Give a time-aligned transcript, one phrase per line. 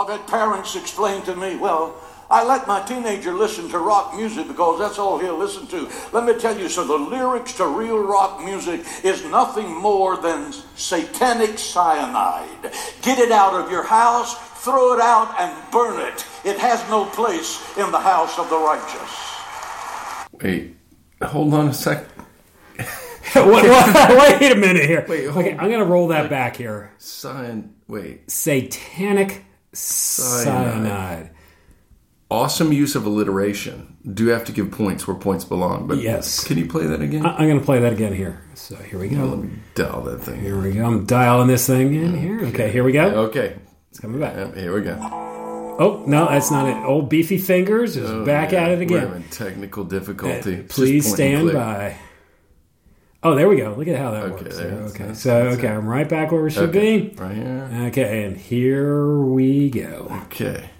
[0.00, 1.94] I've had parents explain to me, well,
[2.30, 5.90] I let my teenager listen to rock music because that's all he'll listen to.
[6.12, 10.54] Let me tell you, so the lyrics to real rock music is nothing more than
[10.74, 12.72] satanic cyanide.
[13.02, 16.24] Get it out of your house, throw it out, and burn it.
[16.44, 19.34] It has no place in the house of the righteous.
[20.40, 20.76] Wait,
[21.20, 22.06] hold on a sec.
[22.78, 25.04] wait, wait, wait a minute here.
[25.06, 26.90] Wait, hold- okay, I'm going to roll that back here.
[26.96, 27.74] Cyan.
[27.86, 28.30] Wait.
[28.30, 31.30] Satanic cyanide.
[32.30, 33.96] Awesome use of alliteration.
[34.14, 35.88] Do have to give points where points belong.
[35.88, 36.44] But Yes.
[36.44, 37.26] Can you play that again?
[37.26, 38.40] I- I'm going to play that again here.
[38.54, 39.36] So here we Let go.
[39.36, 40.40] me dial that thing.
[40.40, 40.84] Here we go.
[40.86, 42.44] I'm dialing this thing in here.
[42.46, 43.06] Okay, here we go.
[43.26, 43.56] Okay.
[43.90, 44.36] It's coming back.
[44.36, 44.96] Yep, here we go.
[45.02, 46.76] Oh, no, that's not it.
[46.84, 49.00] Old Beefy Fingers is back Yeah, at it We're again.
[49.08, 50.60] having technical difficulty.
[50.60, 51.96] Uh, Please stand by.
[53.22, 53.74] Oh, there we go.
[53.76, 54.56] Look at how that Okay, works.
[54.56, 54.80] there, there.
[54.84, 55.72] Okay, that's- so that's okay, it.
[55.72, 57.14] I'm right back where we should Okay, be.
[57.16, 57.70] Right here.
[57.88, 60.10] Okay, and here we go.
[60.26, 60.70] Okay.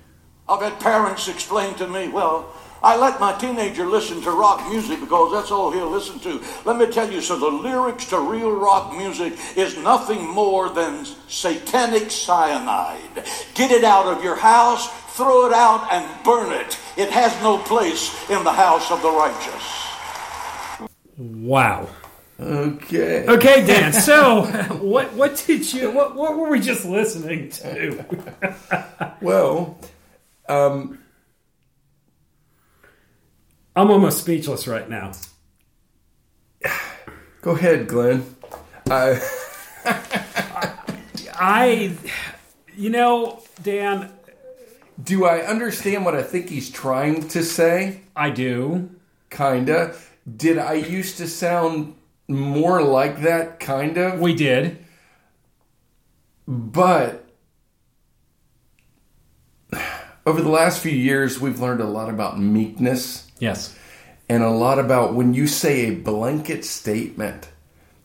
[0.49, 2.47] I've had parents explain to me, well,
[2.83, 6.41] I let my teenager listen to rock music because that's all he'll listen to.
[6.65, 11.05] Let me tell you, so the lyrics to real rock music is nothing more than
[11.29, 13.23] satanic cyanide.
[13.55, 16.79] Get it out of your house, throw it out, and burn it.
[16.97, 20.89] It has no place in the house of the righteous.
[21.19, 21.87] Wow.
[22.41, 23.27] Okay.
[23.29, 23.93] Okay, Dan.
[23.93, 24.45] So,
[24.81, 28.05] what what did you what what were we just listening to?
[29.21, 29.79] Well,
[30.49, 30.99] um,
[33.77, 35.13] I'm almost speechless right now.
[37.43, 38.35] go ahead, Glenn.
[38.91, 39.21] I,
[41.35, 41.97] I,
[42.75, 44.11] you know, Dan,
[45.03, 48.01] do I understand what I think he's trying to say?
[48.17, 48.89] I do.
[49.29, 49.95] Kinda.
[50.37, 51.95] Did I used to sound
[52.31, 53.61] more like that?
[53.61, 54.21] Kind of.
[54.21, 54.79] We did.
[56.49, 57.27] But
[60.27, 63.77] over the last few years, we've learned a lot about meekness Yes.
[64.29, 67.49] and a lot about when you say a blanket statement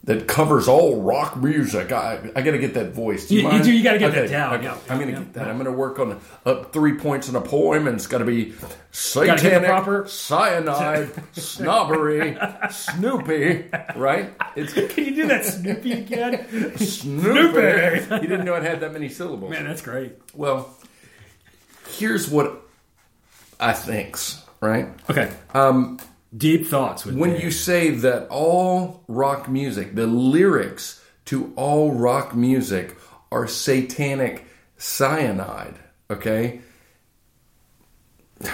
[0.06, 1.92] that covers all rock music.
[1.92, 3.28] I, I got to get that voice.
[3.28, 4.64] Do you, You- you do- you gotta get that down, okay.
[4.66, 4.78] yeah.
[4.88, 5.48] I'm going to Yeah, get that.
[5.48, 8.26] I'm going to work on up three points in a poem, and it's got to
[8.26, 8.54] be
[8.92, 12.38] satanic, proper- cyanide, snobbery,
[12.70, 13.66] Snoopy.
[13.96, 14.32] Right?
[14.56, 16.78] It's Can you do that Snoopy again?
[16.78, 18.14] Snoopy.
[18.22, 19.50] you didn't know it had that many syllables.
[19.50, 20.14] Man, that's great.
[20.36, 20.70] Well,
[21.98, 22.62] here's what
[23.60, 24.88] I thinks, right?
[25.10, 25.32] Okay.
[25.54, 26.00] Um,
[26.35, 32.97] Deep thoughts when you say that all rock music, the lyrics to all rock music
[33.31, 34.45] are satanic
[34.78, 35.75] cyanide,
[36.09, 36.62] okay?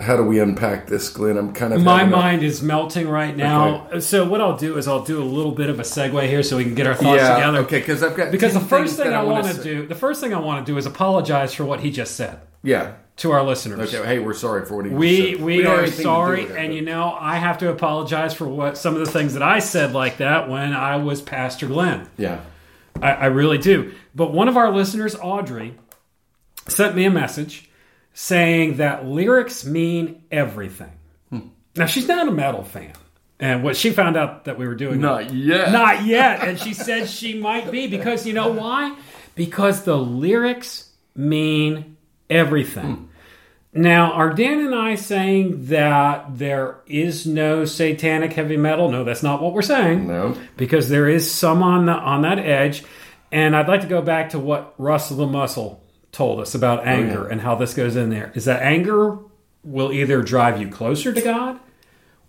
[0.00, 1.36] How do we unpack this, Glenn?
[1.36, 3.98] I'm kind of My having a- mind is melting right now.
[3.98, 6.56] So what I'll do is I'll do a little bit of a segue here so
[6.56, 7.58] we can get our thoughts yeah, together.
[7.58, 10.22] okay, because I've got Because the first thing I wanna want to do, the first
[10.22, 12.94] thing I want to do is apologize for what he just said yeah.
[13.20, 13.94] To our listeners.
[13.94, 15.42] Okay, hey, we're sorry for what he We said.
[15.42, 18.34] we don't are anything to do sorry, it, and you know I have to apologize
[18.34, 21.66] for what some of the things that I said like that when I was Pastor
[21.66, 22.08] Glenn.
[22.16, 22.40] yeah,
[23.00, 23.92] I, I really do.
[24.14, 25.74] But one of our listeners, Audrey,
[26.66, 27.70] sent me a message
[28.14, 30.92] saying that lyrics mean everything.
[31.30, 31.40] Hmm.
[31.76, 32.92] Now she's not a metal fan,
[33.38, 35.72] and what she found out that we were doing not yet.
[35.72, 38.96] not yet, and she said she might be because you know why?
[39.34, 41.96] Because the lyrics mean
[42.30, 43.08] everything.
[43.72, 48.90] Now, are Dan and I saying that there is no satanic heavy metal?
[48.90, 50.36] No, that's not what we're saying no.
[50.56, 52.82] because there is some on the on that edge.
[53.30, 56.82] And I'd like to go back to what Russell the Muscle told us about oh,
[56.82, 58.32] anger and how this goes in there.
[58.34, 59.18] Is that anger
[59.62, 61.60] will either drive you closer to God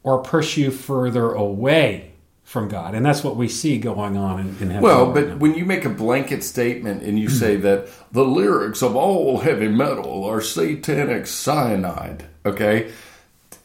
[0.04, 2.11] or push you further away
[2.52, 4.82] from God, and that's what we see going on in, in heaven.
[4.82, 8.94] Well, but when you make a blanket statement and you say that the lyrics of
[8.94, 12.92] all heavy metal are satanic cyanide, okay?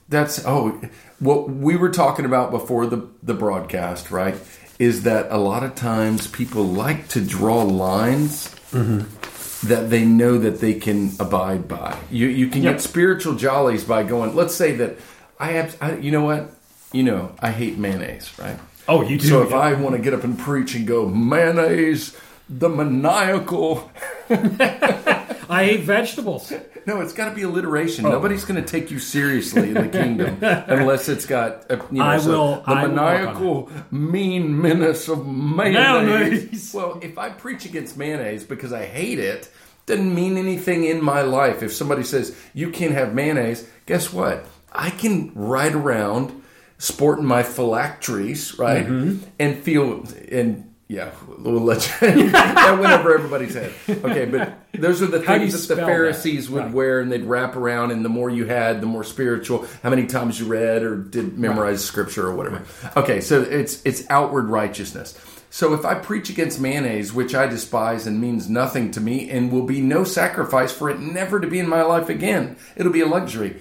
[0.09, 0.81] That's oh,
[1.19, 4.37] what we were talking about before the the broadcast, right?
[4.79, 9.67] Is that a lot of times people like to draw lines mm-hmm.
[9.67, 11.99] that they know that they can abide by.
[12.09, 12.75] You you can Yep.
[12.75, 14.37] get spiritual jollies by going.
[14.37, 14.97] Let's say that
[15.41, 15.77] I have.
[15.81, 16.53] I, you know what?
[16.93, 18.61] You know I hate mayonnaise, right?
[18.89, 19.29] Oh, you do.
[19.29, 19.53] So if.
[19.53, 22.17] I want to get up and preach and go mayonnaise,
[22.49, 23.91] the maniacal,
[25.49, 26.53] I hate vegetables.
[26.87, 28.07] no, it's got to be alliteration.
[28.07, 28.11] Oh.
[28.11, 32.05] Nobody's going to take you seriously in the kingdom unless it's got a, you know,
[32.05, 36.07] I so will- the I will maniacal mean menace of mayonnaise.
[36.43, 36.75] Mayonnaise.
[36.75, 39.51] Well, if I preach against mayonnaise because I hate it,
[39.87, 41.63] doesn't mean anything in my life.
[41.63, 44.45] If somebody says you can't have mayonnaise, guess what?
[44.73, 46.43] I can ride around
[46.79, 49.25] sporting my phylacteries, right, Mm-hmm.
[49.39, 53.73] and feel and Yeah, we'll let you, that went over everybody's head.
[53.89, 56.53] Okay, but those are the How things that the Pharisees that?
[56.55, 56.73] would Right.
[56.73, 57.91] wear, and they'd wrap around.
[57.91, 59.67] And the more you had, the more spiritual.
[59.83, 62.63] How many times you read or did memorize scripture or whatever.
[62.97, 65.19] Okay, so it's it's outward righteousness.
[65.51, 69.51] So if I preach against mayonnaise, which I despise and means nothing to me, and
[69.51, 73.01] will be no sacrifice for it never to be in my life again, it'll be
[73.01, 73.57] a luxury.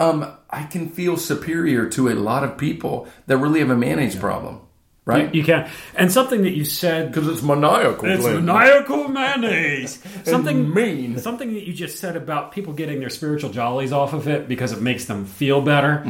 [0.00, 4.16] Um, I can feel superior to a lot of people that really have a mayonnaise
[4.16, 4.60] problem,
[5.04, 5.32] right?
[5.34, 5.70] You can.
[5.94, 8.06] And something that you said Because it's maniacal.
[8.06, 8.46] It's Glenn.
[8.46, 10.02] maniacal mayonnaise.
[10.24, 11.18] Something mean.
[11.18, 14.72] Something that you just said about people getting their spiritual jollies off of it because
[14.72, 16.02] it makes them feel better.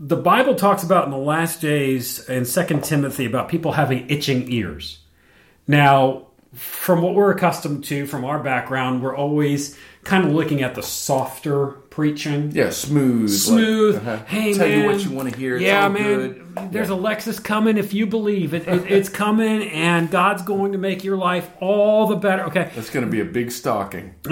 [0.00, 4.50] The Bible talks about in the last days in Second Timothy about people having itching
[4.50, 4.98] ears.
[5.68, 10.74] Now, from what we're accustomed to from our background, we're always kind of looking at
[10.74, 12.50] the softer preaching.
[12.52, 13.30] Yeah, smooth.
[13.30, 13.96] like, Smooth.
[13.96, 14.16] uh-huh.
[14.26, 15.54] Hey Tell man, you what you want to hear.
[15.54, 16.02] It's yeah, all man.
[16.02, 16.72] good.
[16.72, 16.96] There's Yeah.
[16.96, 18.90] a Lexus coming if you believe it, it.
[18.90, 22.44] It's coming, and God's going to make your life all the better.
[22.46, 24.14] Okay, That's going to be a big stocking.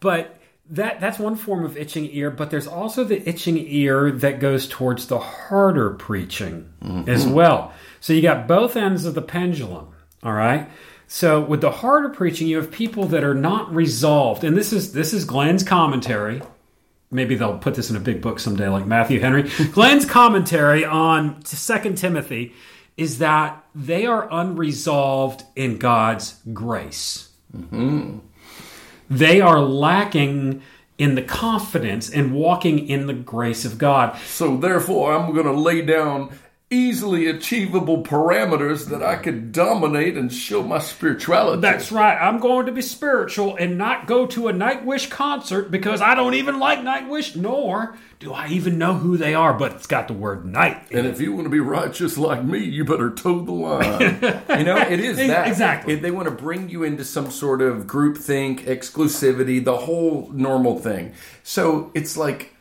[0.00, 0.38] but
[0.70, 2.30] that that's one form of itching ear.
[2.30, 6.70] But there's also the itching ear that goes towards the harder preaching
[7.06, 7.72] as well.
[8.00, 9.88] So you got both ends of the pendulum.
[10.22, 10.68] All right.
[11.06, 14.92] So with the harder preaching, you have people that are not resolved, and this is
[14.92, 16.42] this is Glenn's commentary.
[17.10, 19.42] Maybe they'll put this in a big book someday, like Matthew Henry.
[19.72, 22.52] Glenn's commentary on Second Timothy
[22.96, 27.30] is that they are unresolved in God's grace.
[27.56, 28.18] Mm-hmm.
[29.10, 30.62] They are lacking
[30.96, 34.16] in the confidence and walking in the grace of God.
[34.26, 36.36] So therefore, I'm going to lay down
[36.70, 41.60] easily achievable parameters that I could dominate and show my spirituality.
[41.60, 42.16] That's right.
[42.16, 46.34] I'm going to be spiritual and not go to a Nightwish concert because I don't
[46.34, 50.14] even like Nightwish, nor do I even know who they are, but it's got the
[50.14, 50.82] word night.
[50.90, 54.00] in and if you want to be righteous like me, you better toe the line.
[54.58, 55.94] you know, it is that Exactly.
[55.94, 60.78] It- they want to bring you into some sort of groupthink, exclusivity, the whole normal
[60.78, 61.12] thing.
[61.44, 62.52] So it's like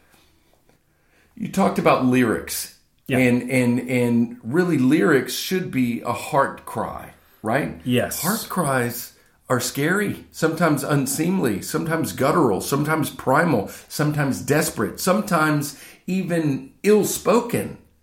[1.36, 2.73] you talked about lyrics,
[3.08, 3.18] Yeah.
[3.18, 7.82] and and and really lyrics should be a heart cry, right?
[7.84, 8.22] Yes.
[8.22, 9.14] heart cries
[9.50, 17.04] are scary, sometimes unseemly, sometimes guttural, sometimes primal, sometimes desperate, sometimes even ill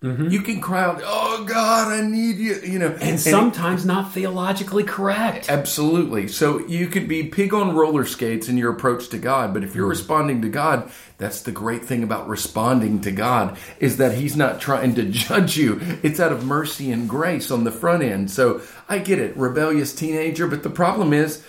[0.00, 0.31] spoken.
[0.31, 4.85] You can cry out, "Oh God, I need you," you know, And sometimes not theologically
[4.85, 5.50] correct.
[5.50, 6.29] Absolutely.
[6.29, 9.75] So you could be pig on roller skates in your approach to God, but if
[9.75, 9.91] you're mm-hmm.
[9.91, 14.61] responding to God, that's the great thing about responding to God is that he's not
[14.61, 15.81] trying to judge you.
[16.03, 18.31] It's out of mercy and grace on the front end.
[18.31, 21.44] So I get it, rebellious teenager, but the problem is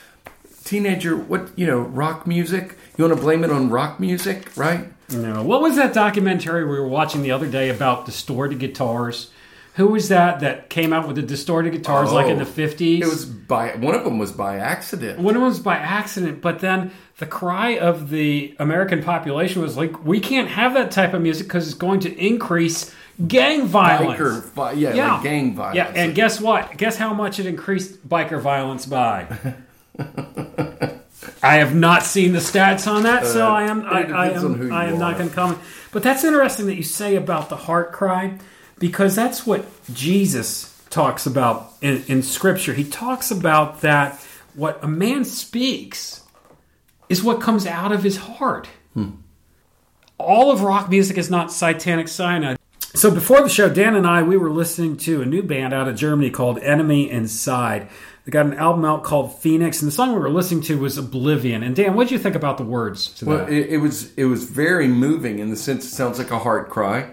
[0.66, 4.88] teenager, what, you know, rock music, you want to blame it on rock music, right?
[5.14, 5.44] No.
[5.44, 9.30] What was that documentary we were watching the other day about distorted guitars?
[9.76, 13.02] Who was that that came out with the distorted guitars like in the Oh, 50s?
[13.02, 15.18] It was by one of them was by accident.
[15.20, 19.78] One of them was by accident, but then the cry of the American population was
[19.78, 22.94] like, we can't have that type of music because it's going to increase
[23.28, 24.20] gang violence.
[24.20, 25.76] Biker, vi- yeah, like gang violence.
[25.78, 26.76] Yeah, and guess what?
[26.76, 29.28] Guess how much it increased biker violence by?
[31.44, 34.44] I have not seen the stats on that, so uh, I am I, I depends
[34.44, 35.60] on who am I am not going to comment.
[35.92, 38.38] But that's interesting that you say about the heart cry,
[38.78, 42.74] because that's what Jesus talks about in, in Scripture.
[42.74, 44.20] He talks about that
[44.54, 46.24] what a man speaks
[47.10, 48.70] is what comes out of his heart.
[48.94, 49.12] Hmm.
[50.18, 52.58] All of rock music is not satanic cyanide.
[52.94, 55.88] So before the show, Dan and I we were listening to a new band out
[55.88, 57.88] of Germany called Enemy Inside.
[58.26, 60.98] They got an album out called Phoenix, and the song we were listening to was
[60.98, 61.64] Oblivion.
[61.64, 63.50] And Dan, what did you think about the words to Well, that?
[63.50, 66.70] it, it was it was very moving in the sense it sounds like a heart
[66.70, 67.12] cry,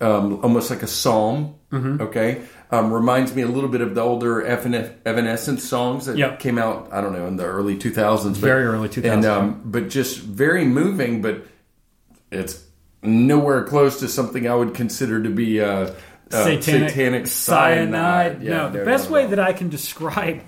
[0.00, 1.54] um, almost like a psalm.
[1.70, 2.00] Mm-hmm.
[2.00, 2.40] Okay,
[2.70, 6.40] um, reminds me a little bit of the older Evanescence songs that Yep.
[6.40, 6.88] came out.
[6.90, 10.18] I don't know in the early two thousands, Very early 2000s, and um, but just
[10.20, 11.20] very moving.
[11.20, 11.44] But
[12.30, 12.64] it's
[13.02, 15.90] nowhere close to something I would consider to be uh,
[16.32, 18.42] uh, satanic, cyanide.
[18.42, 20.42] Yeah, no, the best way that I can describe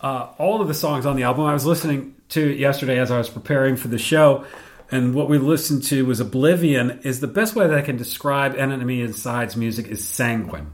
[0.00, 3.10] uh, all of the songs on the album, I was listening to it yesterday as
[3.10, 4.44] I was preparing for the show,
[4.90, 7.00] and what we listened to was Oblivion.
[7.02, 10.72] Is the best way that I can describe Enemy Inside's music is sanguine.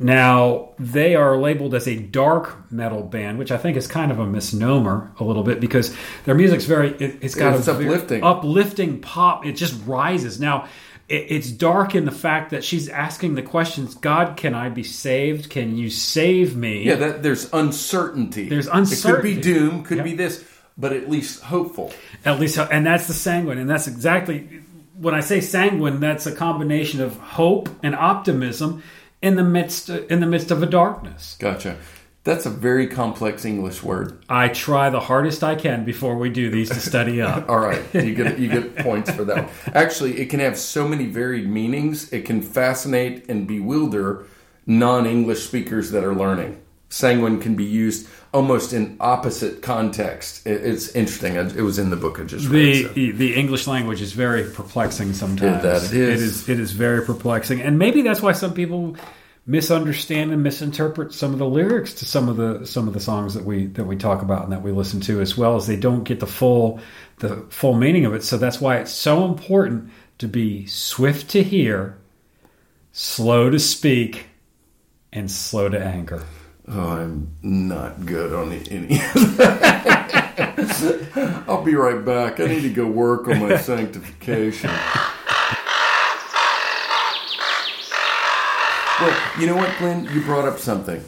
[0.00, 4.20] Now they are labeled as a dark metal band, which I think is kind of
[4.20, 5.94] a misnomer a little bit because
[6.24, 8.22] their music's very it, it's got It's a uplifting.
[8.22, 9.44] uplifting pop.
[9.44, 10.38] It just rises.
[10.38, 10.68] Now
[11.08, 15.48] it's dark in the fact that she's asking the questions: God, can I be saved?
[15.50, 16.84] Can you save me?
[16.84, 18.48] Yeah, that there's uncertainty.
[18.48, 20.04] There's It could be doom, could Yep.
[20.04, 20.44] be this,
[20.76, 21.92] but at least hopeful.
[22.24, 24.48] At least, and that's the sanguine, and that's exactly
[24.96, 26.00] when I say sanguine.
[26.00, 28.82] That's a combination of hope and optimism,
[29.22, 31.36] in the midst in the midst of a darkness.
[31.38, 31.76] Gotcha.
[32.28, 34.22] That's a very complex English word.
[34.28, 37.48] I try the hardest I can before we do these to study up.
[37.48, 39.48] All right, you get you get points for that.
[39.72, 42.12] Actually, it can have so many varied meanings.
[42.12, 44.26] It can fascinate and bewilder
[44.66, 46.60] non-English speakers that are learning.
[46.90, 50.46] Sanguine can be used almost in opposite context.
[50.46, 51.36] It's interesting.
[51.36, 52.94] It was in the book I just read.
[52.94, 53.16] the so.
[53.16, 55.64] the English language is very perplexing sometimes.
[55.64, 56.20] Yeah, that it is.
[56.20, 58.96] It is it is very perplexing, and maybe that's why some people
[59.48, 63.32] misunderstand and misinterpret some of the lyrics to some of the some of the songs
[63.32, 65.76] that we that we talk about and that we listen to as well as they
[65.76, 66.78] don't get the full
[67.18, 68.22] the full meaning of it.
[68.22, 71.96] So that's why it's so important to be swift to hear,
[72.92, 74.26] slow to speak,
[75.12, 76.22] and slow to anger.
[76.70, 80.34] Oh, I'm not good on any of that.
[81.48, 82.38] I'll be right back.
[82.38, 84.70] I need to go work on my sanctification.
[89.00, 90.04] Well, you know what, Glenn?
[90.12, 91.02] You brought up something.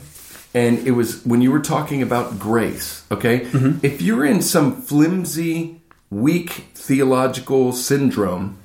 [0.55, 3.41] And it was when you were talking about grace, okay?
[3.41, 3.85] Mm-hmm.
[3.85, 5.81] If you're in some flimsy,
[6.11, 8.59] weak theological syndrome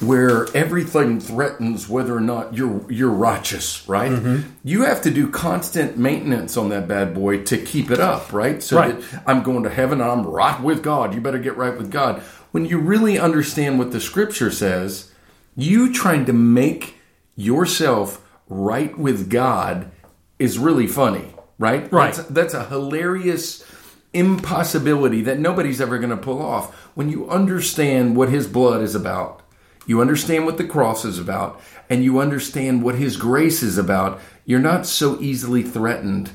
[0.00, 4.12] where everything threatens whether or not you're you're righteous, right?
[4.12, 4.48] Mm-hmm.
[4.62, 8.62] You have to do constant maintenance on that bad boy to keep it up, right?
[8.62, 9.00] So Right.
[9.00, 11.14] that I'm going to heaven and I'm right with God.
[11.14, 12.20] You better get right with God.
[12.52, 15.10] When you really understand what the scripture says,
[15.56, 16.96] you trying to make
[17.34, 19.90] yourself right with God
[20.38, 21.90] is really funny, right?
[21.92, 22.14] Right.
[22.14, 23.64] That's, that's a hilarious
[24.12, 26.74] impossibility that nobody's ever going to pull off.
[26.94, 29.42] When you understand what his blood is about,
[29.86, 34.20] you understand what the cross is about, and you understand what his grace is about,
[34.44, 36.30] you're not so easily threatened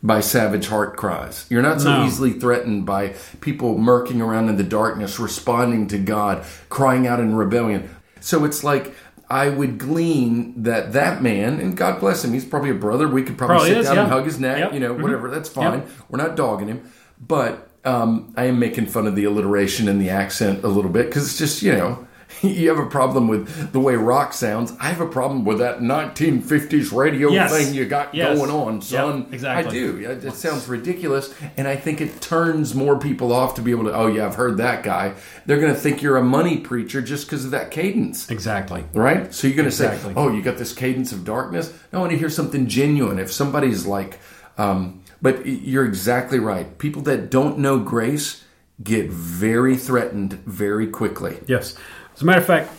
[0.00, 1.44] by savage heart cries.
[1.50, 2.06] You're not so No.
[2.06, 7.34] easily threatened by people murking around in the darkness, responding to God, crying out in
[7.34, 7.90] rebellion.
[8.20, 8.94] So it's like
[9.30, 13.06] I would glean that that man, and God bless him, he's probably a brother.
[13.08, 14.72] We could probably, Probably sit is, down and hug his neck, Yep.
[14.74, 15.02] you know, Mhm.
[15.02, 15.30] whatever.
[15.30, 15.80] That's fine.
[15.80, 15.88] Yep.
[16.08, 16.80] We're not dogging him,
[17.26, 21.06] but um, I am making fun of the alliteration and the accent a little bit
[21.06, 22.06] because it's just you know.
[22.58, 24.72] You have a problem with the way rock sounds.
[24.80, 27.50] I have a problem with that 1950s radio Yes.
[27.56, 28.38] thing you got Yes.
[28.38, 29.18] going on, son.
[29.22, 29.68] Yep, exactly.
[29.70, 29.96] I do.
[29.98, 33.84] It it sounds ridiculous, and I think it turns more people off to be able
[33.84, 33.92] to.
[33.94, 35.14] Oh yeah, I've heard that guy.
[35.46, 38.84] They're going to think you're a money preacher just because of that cadence, Exactly.
[38.94, 39.32] right?
[39.34, 40.14] So you're going to Exactly.
[40.14, 43.18] say, "Oh, you got this cadence of darkness." I want to hear something genuine.
[43.18, 44.18] If somebody's like,
[44.58, 46.76] um, but you're exactly right.
[46.78, 48.44] People that don't know grace
[48.82, 51.38] get very threatened very quickly.
[51.48, 51.74] Yes.
[52.18, 52.72] As a matter of fact,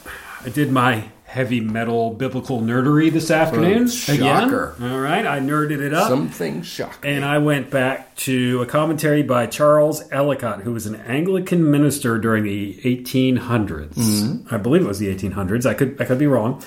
[0.44, 3.88] I did my heavy metal biblical nerdery this afternoon.
[3.88, 4.54] Oh, again.
[4.54, 6.10] All right, I nerded it up.
[6.10, 7.10] Something shocking.
[7.10, 12.18] and I went back to a commentary by Charles Ellicott, who was an Anglican minister
[12.18, 13.94] during the 1800s.
[13.94, 14.54] Mm-hmm.
[14.54, 15.66] I believe it was the 1800s.
[15.66, 16.62] I could I could be wrong,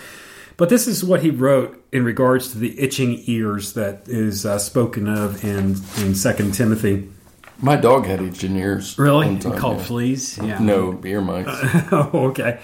[0.57, 4.59] but this is what he wrote in regards to the itching ears that is uh,
[4.59, 7.07] spoken of in in Second Timothy.
[7.59, 8.99] My dog had itching ears.
[8.99, 9.85] Really, time, called yeah.
[9.85, 10.39] fleas.
[10.39, 10.59] Yeah.
[10.59, 11.51] No ear mites.
[11.93, 12.61] oh, okay.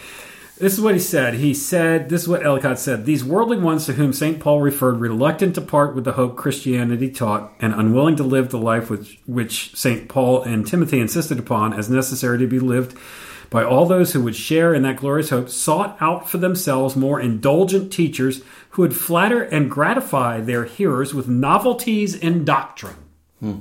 [0.59, 1.35] This is what he said.
[1.35, 3.05] He said, this is what Ellicott said.
[3.07, 4.41] These worldly ones to whom St.
[4.41, 8.59] Paul referred, reluctant to part with the hope Christianity taught, and unwilling to live the
[8.59, 10.09] life which, which St.
[10.09, 12.99] Paul and Timothy insisted upon as necessary to be lived
[13.51, 17.21] by all those who would share in that glorious hope, sought out for themselves more
[17.21, 22.97] indulgent teachers who would flatter and gratify their hearers with novelties in doctrine.
[23.41, 23.59] Hmm.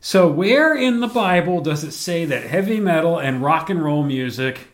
[0.00, 4.04] So, where in the Bible does it say that heavy metal and rock and roll
[4.04, 4.68] music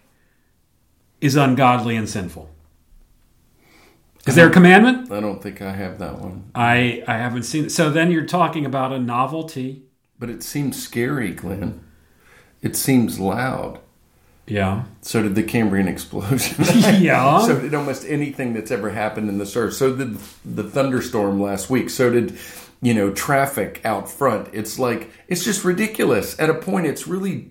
[1.21, 2.51] is ungodly and sinful?
[4.27, 5.11] Is there a commandment?
[5.13, 6.51] I don't think I have that one.
[6.55, 7.73] I I haven't seen it.
[7.73, 9.83] So then you're talking about a novelty.
[10.19, 11.81] But it seems scary, Glenn.
[12.63, 13.81] It seems loud.
[14.47, 14.85] Yeah.
[15.01, 16.65] So did the Cambrian explosion.
[17.03, 17.41] Yeah.
[17.41, 19.75] so did almost anything that's ever happened in the surf.
[19.75, 21.91] So did the thunderstorm last week.
[21.91, 22.39] So did,
[22.85, 24.49] you know, traffic out front.
[24.53, 26.39] It's like, it's just ridiculous.
[26.39, 27.51] At a point, it's really,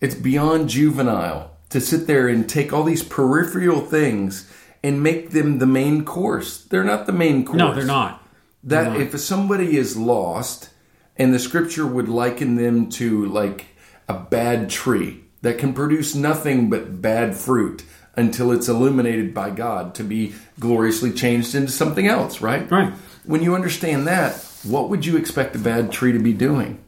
[0.00, 4.48] it's beyond juvenile to sit there and take all these peripheral things
[4.84, 6.62] and make them the main course.
[6.62, 7.58] They're not the main course.
[7.58, 8.24] No, they're not.
[8.62, 10.70] That if somebody is lost,
[11.16, 13.66] and the scripture would liken them to like
[14.08, 19.94] a bad tree that can produce nothing but bad fruit until it's illuminated by God
[19.96, 22.70] to be gloriously changed into something else, right?
[22.70, 22.92] Right.
[23.24, 26.82] When you understand that, what would you expect a bad tree to be doing?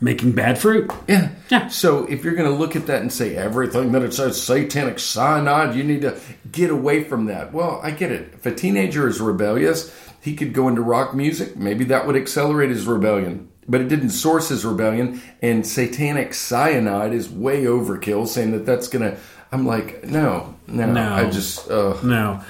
[0.00, 0.92] Making bad fruit.
[1.08, 1.30] Yeah.
[1.48, 1.66] Yeah.
[1.68, 5.00] So if you're going to look at that and say everything that it says satanic
[5.00, 6.20] cyanide, you need to
[6.52, 7.52] get away from that.
[7.52, 8.32] Well, I get it.
[8.34, 11.56] If a teenager is rebellious, he could go into rock music.
[11.56, 13.48] Maybe that would accelerate his rebellion.
[13.66, 15.20] But it didn't source his rebellion.
[15.42, 19.18] And satanic cyanide is way overkill, saying that that's going to.
[19.50, 20.92] I'm like, no, no.
[20.92, 21.12] No.
[21.12, 21.68] I just.
[21.68, 22.40] Uh, No.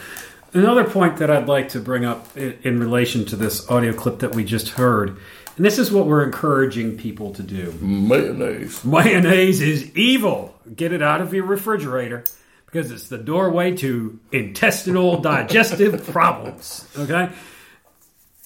[0.53, 4.35] Another point that I'd like to bring up in, relation to this audio clip that
[4.35, 5.19] we just heard,
[5.57, 7.73] and this is what we're encouraging people to do.
[7.83, 8.83] Mayonnaise.
[8.85, 10.59] Mayonnaise is evil.
[10.75, 12.25] Get it out of your refrigerator
[12.65, 16.89] because it's the doorway to intestinal digestive problems.
[16.97, 17.31] Okay?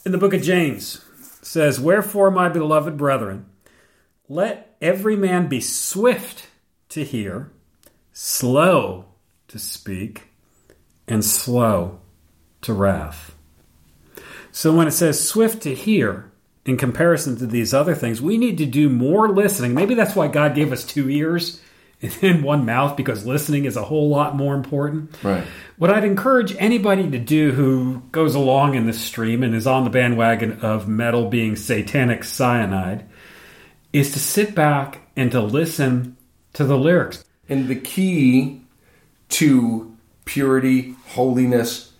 [0.04, 1.04] In the book of James
[1.42, 3.47] says, "Wherefore, my beloved brethren,
[4.28, 6.49] let every man be swift
[6.88, 7.52] to hear,
[8.12, 9.04] slow
[9.47, 10.32] to speak,
[11.06, 12.00] and slow
[12.62, 13.35] to wrath."
[14.50, 16.32] So when it says swift to hear,
[16.64, 19.75] in comparison to these other things, we need to do more listening.
[19.75, 21.61] Maybe that's why God gave us two ears
[22.23, 25.16] and one mouth because listening is a whole lot more important.
[25.23, 25.44] Right.
[25.76, 29.85] What I'd encourage anybody to do who goes along in this stream and is on
[29.85, 33.06] the bandwagon of metal being satanic cyanide
[33.92, 36.16] is to sit back and to listen
[36.54, 37.25] to the lyrics.
[37.49, 38.62] And the key
[39.30, 39.91] to
[40.25, 41.93] purity, holiness,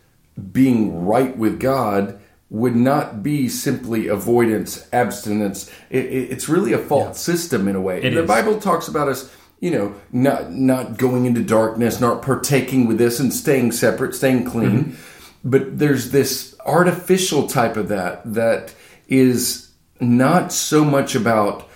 [0.53, 2.19] being right with God
[2.53, 5.71] would not be simply avoidance, abstinence.
[5.89, 8.01] It, it, it's really a false system in a way.
[8.09, 8.23] The.
[8.25, 13.19] Bible talks about us, you know, not not going into darkness, not partaking with this,
[13.19, 14.85] and staying separate, staying clean.
[14.85, 15.49] Mm-hmm.
[15.49, 18.75] But there's this artificial type of that that
[19.09, 21.69] is not so much about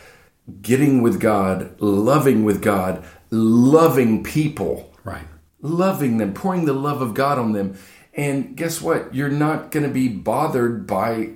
[0.61, 4.93] getting with God, loving with God, loving people.
[5.67, 7.77] Loving them, pouring the love of God on them.
[8.15, 9.15] And guess what?
[9.15, 11.31] You're not going to be bothered by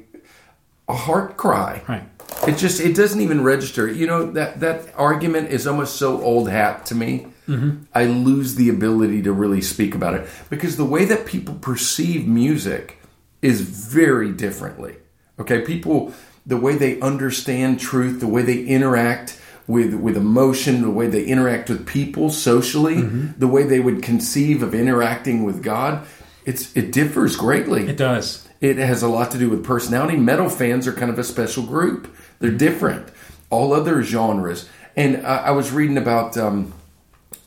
[0.88, 1.82] a heart cry.
[1.88, 2.04] Right.
[2.46, 3.87] It just it doesn't even register.
[3.88, 7.26] You know that that argument is almost so old hat to me.
[7.49, 7.84] Mm-hmm.
[7.94, 12.26] I lose the ability to really speak about it because the way that people perceive
[12.26, 12.99] music
[13.42, 14.96] is very differently.
[15.38, 16.14] Okay, people
[16.46, 21.25] the way they understand truth, the way they interact with with emotion, the way they
[21.25, 26.07] interact with people socially, the way they would conceive of interacting with God,
[26.45, 27.87] it's it differs greatly.
[27.88, 28.47] It does.
[28.61, 30.17] It has a lot to do with personality.
[30.19, 32.14] Metal fans are kind of a special group.
[32.40, 33.09] They're different.
[33.49, 34.69] All other genres.
[34.97, 36.73] And I, I was reading about um,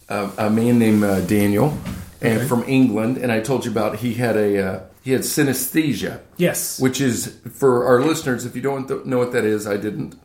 [0.10, 1.78] a, a man named uh, Daniel,
[2.22, 6.22] and from England, and I told you about he had a uh, he had synesthesia,
[6.38, 6.80] Yes.
[6.80, 8.46] which is for our listeners.
[8.46, 10.16] If you don't know what that is, I didn't.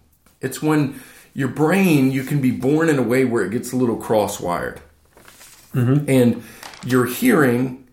[0.40, 1.00] It's when
[1.38, 4.80] your brain you can be born in a way where it gets a little cross-wired,
[5.72, 6.42] and
[6.84, 7.86] your hearing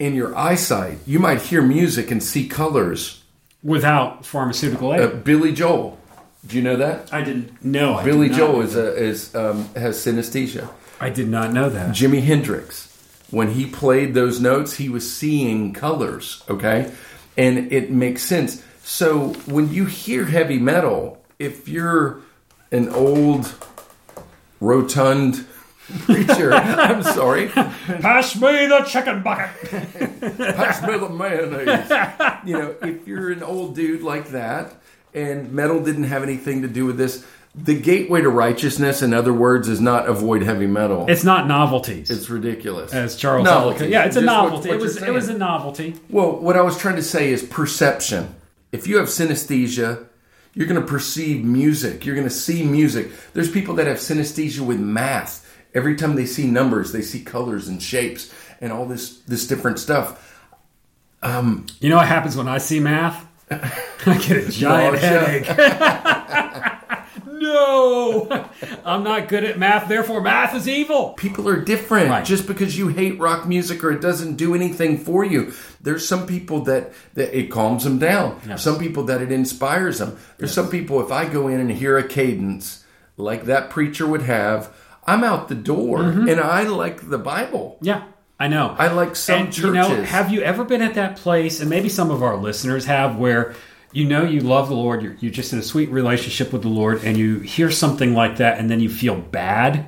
[0.00, 0.96] and your eyesight.
[1.04, 3.22] You might hear music and see colors.
[3.62, 5.00] Without pharmaceutical aid.
[5.02, 5.98] Uh, Billy Joel.
[6.46, 7.12] Do you know that?
[7.12, 8.00] I didn't know.
[8.02, 10.70] Billy did Joel is a, is um, has synesthesia.
[10.98, 11.94] I did not know that.
[11.94, 12.88] Jimi Hendrix,
[13.30, 16.42] when he played those notes, he was seeing colors.
[16.48, 16.90] Okay,
[17.36, 18.64] and it makes sense.
[18.82, 22.22] So when you hear heavy metal, if you're
[22.72, 23.54] an old
[24.60, 25.46] rotund
[26.00, 29.70] preacher, I'm sorry, Pass me the chicken bucket.
[30.36, 31.90] pass me the mayonnaise.
[32.44, 34.74] You know, if you're an old dude like that,
[35.12, 39.32] and metal didn't have anything to do with this, the gateway to righteousness, in other
[39.32, 41.06] words, is not avoid heavy metal.
[41.08, 42.10] It's not novelties.
[42.10, 42.92] It's ridiculous.
[42.94, 43.90] as Charles Novelties.
[43.90, 44.68] Yeah, it's a Just what- novelty.
[44.68, 45.94] what it you're was it was a novelty.
[46.08, 48.34] Well, what I was trying to say is perception.
[48.70, 50.06] If you have synesthesia,
[50.54, 52.04] you're going to perceive music.
[52.04, 53.10] You're going to see music.
[53.32, 55.44] There's people that have synesthesia with math.
[55.74, 59.78] Every time they see numbers, they see colors and shapes and all this this different
[59.78, 60.24] stuff.
[61.22, 63.26] Um, you know what happens when I see math?
[63.50, 66.74] I get a giant headache.
[67.52, 68.48] no,
[68.84, 69.88] I'm not good at math.
[69.88, 71.10] Therefore, math is evil.
[71.14, 72.10] People are different.
[72.10, 72.24] Right.
[72.24, 76.26] Just because you hate rock music or it doesn't do anything for you, there's some
[76.26, 78.40] people that, that it calms them down.
[78.46, 78.62] Yes.
[78.62, 80.18] Some people that it inspires them.
[80.38, 82.84] There's some people, if I go in and hear a cadence
[83.16, 84.72] like that preacher would have,
[85.06, 86.28] I'm out the door Mm-hmm.
[86.28, 87.78] and I like the Bible.
[87.80, 88.04] Yeah,
[88.38, 88.76] I know.
[88.78, 90.08] I like some and, You know, churches.
[90.10, 93.54] have you ever been at that place, and maybe some of our listeners have, where
[93.92, 96.68] you know you love the Lord, you're, you're just in a sweet relationship with the
[96.68, 99.86] Lord, and you hear something like that, and then you feel bad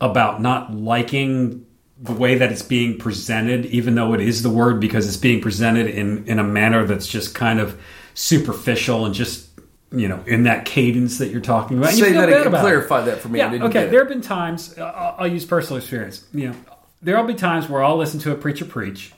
[0.00, 1.66] about not liking
[2.02, 5.40] the way that it's being presented, even though it is the word, because it's being
[5.42, 7.78] presented in, in a manner that's just kind of
[8.14, 9.50] superficial and just,
[9.92, 11.90] you know, in that cadence that you're talking about.
[11.90, 12.46] and you Say that again.
[12.46, 12.60] about it.
[12.62, 13.40] Clarify that for me.
[13.40, 13.88] Yeah, okay.
[13.88, 16.24] There have been times, uh, I'll, I'll use personal experience.
[16.32, 16.56] You know,
[17.02, 19.12] there'll be times where I'll listen to a preacher preach,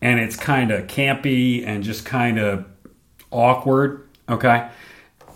[0.00, 2.66] and it's kind of campy and just kind of
[3.30, 4.08] awkward.
[4.28, 4.68] Okay.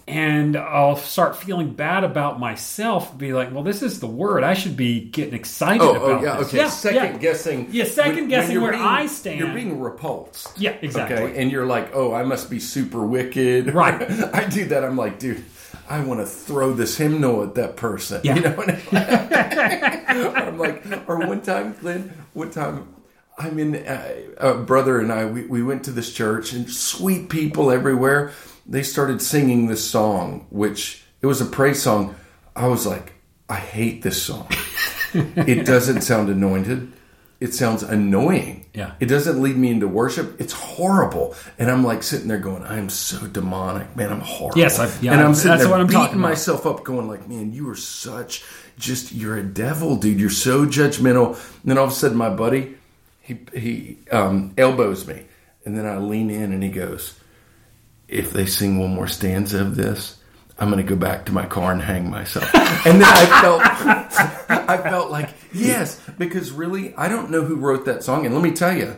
[0.09, 3.17] And I'll start feeling bad about myself.
[3.17, 4.43] Be like, well, this is the word.
[4.43, 6.49] I should be getting excited Oh, oh about oh yeah, this.
[6.49, 6.69] okay.
[6.69, 7.19] second yeah.
[7.19, 7.69] guessing.
[7.71, 9.39] Yeah, second guessing you're where being- I stand.
[9.39, 10.59] You're being repulsed.
[10.59, 11.17] Yeah, exactly.
[11.17, 13.73] Okay, and you're like, oh, I must be super wicked.
[13.73, 14.03] Right.
[14.35, 14.83] I do that.
[14.83, 15.45] I'm like, dude,
[15.89, 18.21] I want to throw this hymnal at that person.
[18.25, 18.35] Yeah.
[18.35, 18.57] You know.
[20.35, 22.89] I'm like, or one time, Glenn, one time,
[23.41, 27.31] I mean, uh, a brother and I, we, we went to this church and sweet
[27.31, 28.33] people everywhere.
[28.67, 32.15] They started singing this song, which it was a praise song.
[32.55, 33.15] I was like,
[33.49, 34.47] I hate this song.
[35.15, 36.93] it doesn't sound anointed.
[37.41, 38.67] It sounds annoying.
[38.75, 38.93] Yeah.
[39.01, 40.39] It doesn't lead me into worship.
[40.39, 41.35] It's horrible.
[41.59, 44.13] And I'm like sitting there going, I'm so demonic, man.
[44.13, 44.59] I'm horrible.
[44.59, 47.27] Yes, I- yeah, and I'm sitting that's there what I'm beating myself up, going like,
[47.27, 48.45] man, you are such
[48.77, 50.21] just you're a devil, dude.
[50.21, 51.29] You're so judgmental.
[51.63, 52.77] And then all of a sudden, my buddy,
[53.31, 55.25] he he um, elbows me,
[55.65, 57.19] and then I lean in, and he goes,
[58.09, 60.17] "If they sing one more stanza of this."
[60.59, 62.51] I'm gonna go back to my car and hang myself.
[62.83, 63.61] And then I felt,
[64.69, 68.25] I felt like yes, because really, I don't know who wrote that song.
[68.25, 68.97] And let me tell you,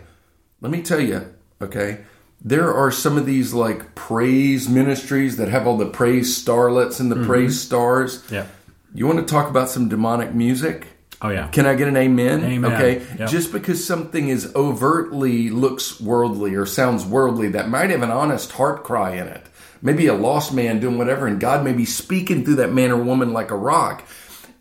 [0.61, 2.05] let me tell you, okay,
[2.41, 7.11] there are some of these like praise ministries that have all the praise starlets and
[7.11, 8.25] the praise stars.
[8.31, 8.47] Yeah.
[8.95, 10.87] You want to talk about some demonic music?
[11.23, 11.49] Oh yeah.
[11.49, 12.45] Can I get an amen?
[12.45, 12.73] Amen.
[12.73, 13.07] Okay.
[13.19, 13.31] Yep.
[13.31, 18.53] Just because something is overtly looks worldly or sounds worldly, that might have an honest
[18.53, 19.47] heart cry in it.
[19.81, 23.03] Maybe a lost man doing whatever, and God may be speaking through that man or
[23.03, 24.05] woman like a rock.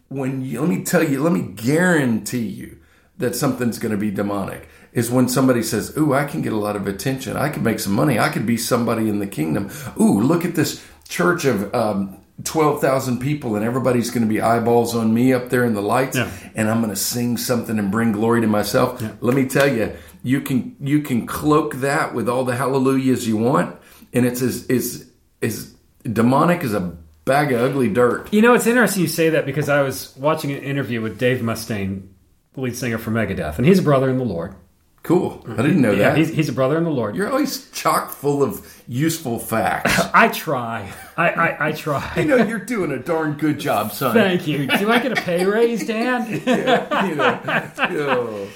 [0.07, 2.77] When you, let me tell you, let me guarantee you
[3.17, 4.67] that something's going to be demonic.
[4.93, 7.37] Is when somebody says, "Ooh, I can get a lot of attention.
[7.37, 8.19] I can make some money.
[8.19, 12.81] I could be somebody in the kingdom." Ooh, look at this church of um, twelve
[12.81, 16.17] thousand people, and everybody's going to be eyeballs on me up there in the lights,
[16.17, 16.29] Yeah.
[16.55, 19.01] and I'm going to sing something and bring glory to myself.
[19.21, 23.37] Let me tell you, you can you can cloak that with all the hallelujahs you
[23.37, 23.75] want,
[24.13, 25.09] and it's as is
[25.41, 25.73] as
[26.03, 28.33] demonic as a bag of ugly dirt.
[28.33, 31.39] You know, it's interesting you say that because I was watching an interview with Dave
[31.41, 32.07] Mustaine,
[32.53, 34.55] the lead singer for Megadeth, and he's a brother in the Lord.
[35.03, 35.41] Cool.
[35.43, 35.61] I mm-hmm.
[35.63, 36.17] didn't know Yeah, that.
[36.17, 37.15] he's, he's a brother in the Lord.
[37.15, 39.99] You're always chock full of useful facts.
[40.13, 40.91] I try.
[41.17, 42.13] I, I, I try.
[42.17, 44.13] you know, you're doing a darn good job, son.
[44.13, 44.67] Thank you.
[44.67, 46.31] Do I get a pay raise, Dan?
[46.45, 48.47] you know, you know.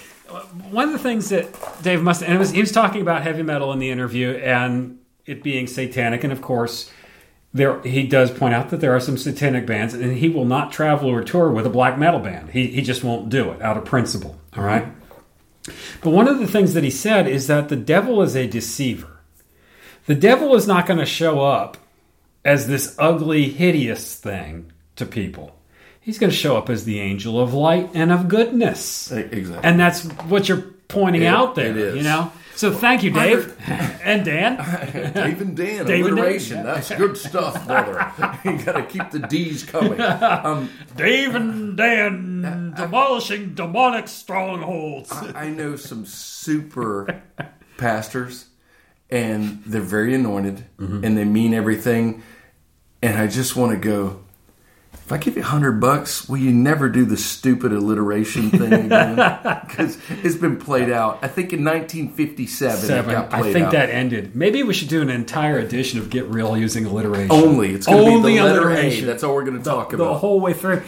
[0.69, 3.71] One of the things that Dave Mustaine it was, he was talking about heavy metal
[3.71, 6.91] in the interview and it being satanic, and of course,
[7.53, 10.71] there he does point out that there are some satanic bands, and he will not
[10.71, 12.51] travel or tour with a black metal band.
[12.51, 14.39] He he just won't do it out of principle.
[14.55, 14.83] All right.
[14.83, 15.04] Mm-hmm.
[16.01, 19.19] But one of the things that he said is that the devil is a deceiver.
[20.05, 21.77] The devil is not going to show up
[22.43, 25.55] as this ugly, hideous thing to people.
[25.99, 29.11] He's going to show up as the angel of light and of goodness.
[29.11, 29.67] Exactly.
[29.67, 31.95] And that's what you're pointing It- out there, it is.
[31.95, 32.31] you know?
[32.55, 33.55] So thank you, Dave.
[34.03, 34.55] and Dan.
[35.13, 36.01] Dave and Dan, Dave and Dan.
[36.03, 36.63] alliteration.
[36.63, 38.11] That's good stuff, brother.
[38.45, 39.99] you got to keep the D's coming.
[39.99, 45.11] Um, Dave and Dan demolishing demonic strongholds.
[45.11, 47.21] I know some super
[47.77, 48.45] pastors,
[49.09, 51.03] and they're very anointed, Mm-hmm.
[51.03, 52.23] and they mean everything.
[53.01, 54.21] And I just want to go.
[55.05, 58.73] If I give you a hundred bucks, will you never do the stupid alliteration thing
[58.73, 59.15] again?
[59.67, 61.19] Because it's been played out.
[61.21, 63.15] I think in 1957 it Seven.
[63.15, 63.71] I think out.
[63.73, 64.35] that ended.
[64.35, 67.31] Maybe we should do an entire edition of Get Real using alliteration.
[67.31, 68.73] only it's going to be Only the letter A.
[68.73, 69.05] alliteration.
[69.05, 70.13] That's all we're going to talk the about.
[70.13, 70.81] The whole way through.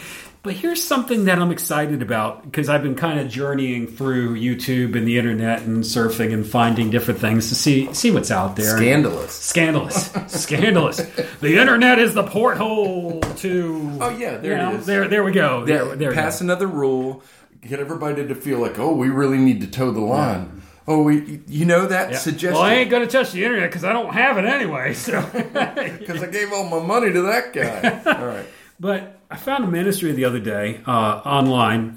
[0.47, 4.95] But here's something that I'm excited about because I've been kind of journeying through YouTube
[4.95, 8.77] and the internet and surfing and finding different things to see see what's out there.
[8.77, 9.33] Scandalous.
[9.33, 10.05] Scandalous.
[10.27, 10.99] Scandalous.
[11.41, 13.97] The internet is the porthole to.
[13.99, 14.85] Oh, yeah, there you know, is.
[14.85, 15.65] There, there we go.
[15.65, 17.23] There, Yeah, there we pass another rule,
[17.59, 20.61] get everybody to feel like, oh, we really need to toe the line.
[20.87, 22.17] Oh, we, you know that Yeah.
[22.19, 24.93] suggestion Well, I ain't going to touch the internet because I don't have it anyway.
[24.93, 28.01] So, because I gave all my money to that guy.
[28.17, 28.45] all right,
[28.79, 31.95] but I found a ministry the other day uh, online.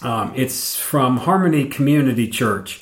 [0.00, 2.80] Um, it's from Harmony Community Church.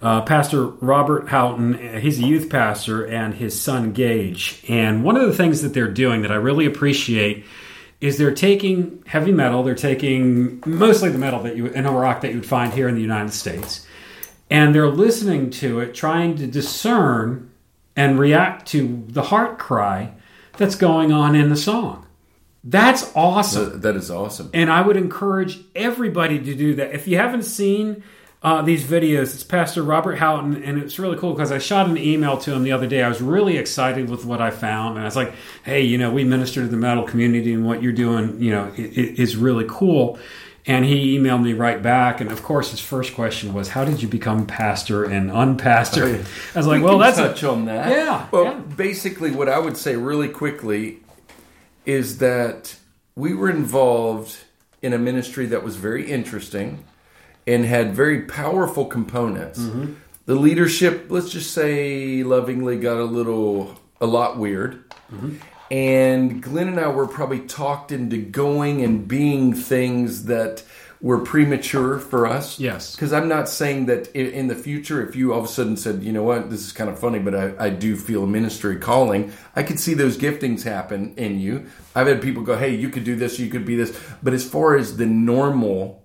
[0.00, 4.64] Uh, pastor Robert Houghton, he's a youth pastor, and his son Gage.
[4.68, 7.44] And one of the things that they're doing that I really appreciate
[8.00, 12.32] is they're taking heavy metal, they're taking mostly the metal that you and rock that
[12.32, 13.86] you would find here in the United States,
[14.50, 17.48] and they're listening to it, trying to discern
[17.94, 20.12] and react to the heart cry
[20.56, 22.01] that's going on in the song.
[22.64, 23.80] That's awesome.
[23.80, 24.50] That- is awesome.
[24.54, 26.94] And I would encourage everybody to do that.
[26.94, 28.02] If you haven't seen
[28.42, 31.96] uh, these videos, it's Pastor Robert Houghton, and it's really cool because I shot an
[31.96, 33.02] email to him the other day.
[33.02, 35.32] I was really excited with what I found, and I was like,
[35.64, 38.72] "Hey, you know, we minister to the metal community, and what you're doing, you know,
[38.76, 40.18] is really cool."
[40.64, 44.00] And he emailed me right back, and of course, his first question was, "How did
[44.02, 46.24] you become pastor and unpastor?" Oh.
[46.54, 47.90] I was like, We "Well, that's a, touch on that.
[47.90, 48.58] Yeah, Well, yeah.
[48.76, 50.98] basically, what I would say really quickly
[51.84, 52.76] is that
[53.14, 54.36] we were involved
[54.80, 56.84] in a ministry that was very interesting
[57.46, 59.58] and had very powerful components.
[59.58, 59.94] Mm-hmm.
[60.26, 64.88] The leadership, let's just say, lovingly got a little, a lot weird.
[65.12, 65.36] Mm-hmm.
[65.70, 70.62] And Glenn and I were probably talked into going and being things that
[71.02, 72.60] were premature for us.
[72.60, 72.94] Yes.
[72.94, 76.04] Because I'm not saying that in the future, if you all of a sudden said,
[76.04, 78.76] you know what, this is kind of funny, but I, I do feel a ministry
[78.76, 81.66] calling, I could see those giftings happen in you.
[81.96, 83.98] I've had people go, hey, you could do this, you could be this.
[84.22, 86.04] But as far as the normal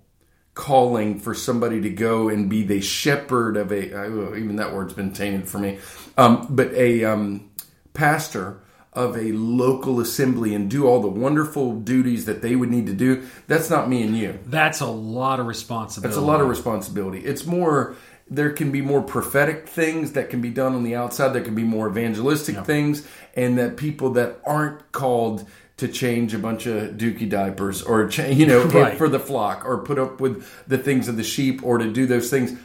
[0.55, 5.13] calling for somebody to go and be the shepherd of a, even that word's been
[5.13, 5.77] tainted for me,
[6.17, 7.51] um, but a um,
[7.93, 8.61] pastor
[8.97, 12.93] of a local assembly and do all the wonderful duties that they would need to
[12.93, 14.39] do, that's not me and you.
[14.47, 16.09] That's a lot of responsibility.
[16.09, 17.19] It's a lot of responsibility.
[17.19, 17.95] It's more.
[18.29, 21.29] There can be more prophetic things that can be done on the outside.
[21.29, 25.45] There can be more evangelistic things, and that people that aren't called
[25.77, 28.97] to change a bunch of dookie diapers or cha- you know Right.
[28.97, 32.05] for the flock or put up with the things of the sheep or to do
[32.07, 32.57] those things.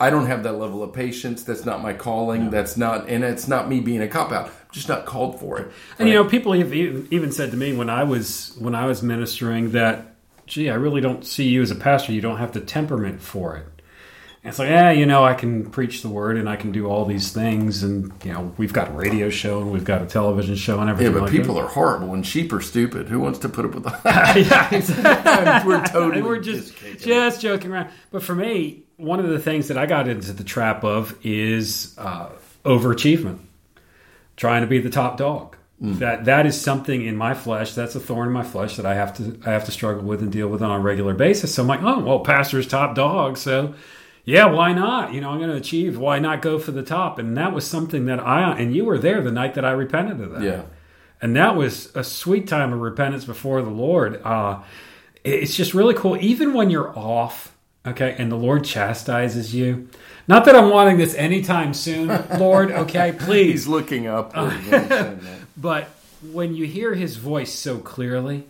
[0.00, 1.42] I don't have that level of patience.
[1.42, 2.50] That's not my calling.
[2.50, 4.52] That's not, and it's not me being a cop out.
[4.72, 5.70] Just not called for it.
[5.98, 9.02] And you know, people have even said to me when I was when I was
[9.02, 10.14] ministering that,
[10.46, 12.12] gee, I really don't see you as a pastor.
[12.12, 13.66] You don't have the temperament for it.
[14.44, 16.86] And it's like, yeah, you know, I can preach the word and I can do
[16.86, 20.06] all these things, and you know, we've got a radio show and we've got a
[20.06, 21.12] television show and everything.
[21.12, 21.64] Yeah, but like people that.
[21.64, 23.08] are horrible and sheep are stupid.
[23.08, 24.36] Who wants to put up with that?
[24.36, 25.68] yeah, exactly.
[25.72, 27.90] We're totally we're just kicking just joking around.
[28.12, 31.94] But for me, one of the things that I got into the trap of is
[31.98, 32.28] uh,
[32.64, 33.40] overachievement,
[34.38, 35.56] trying to be the top dog.
[35.82, 35.98] Mm.
[35.98, 37.74] That that is something in my flesh.
[37.74, 40.22] That's a thorn in my flesh that I have to I have to struggle with
[40.22, 41.54] and deal with on a regular basis.
[41.54, 43.74] So I'm like, oh well, pastor's top dog, so.
[44.24, 45.14] Yeah, why not?
[45.14, 45.96] You know, I'm going to achieve.
[45.96, 47.18] Why not go for the top?
[47.18, 50.20] And that was something that I and you were there the night that I repented
[50.20, 50.62] of that Yeah.
[51.22, 54.20] and that was a sweet time of repentance before the Lord.
[54.22, 54.60] Uh,
[55.24, 57.56] it's just really cool, even when you're off,
[57.88, 59.88] okay, and the Lord chastises you.
[60.26, 63.52] Not that I'm wanting this anytime soon, Lord, okay, please.
[63.52, 64.34] He's looking up.
[64.34, 65.18] he's uh, that.
[65.56, 65.88] But
[66.32, 68.44] when you hear His voice so clearly,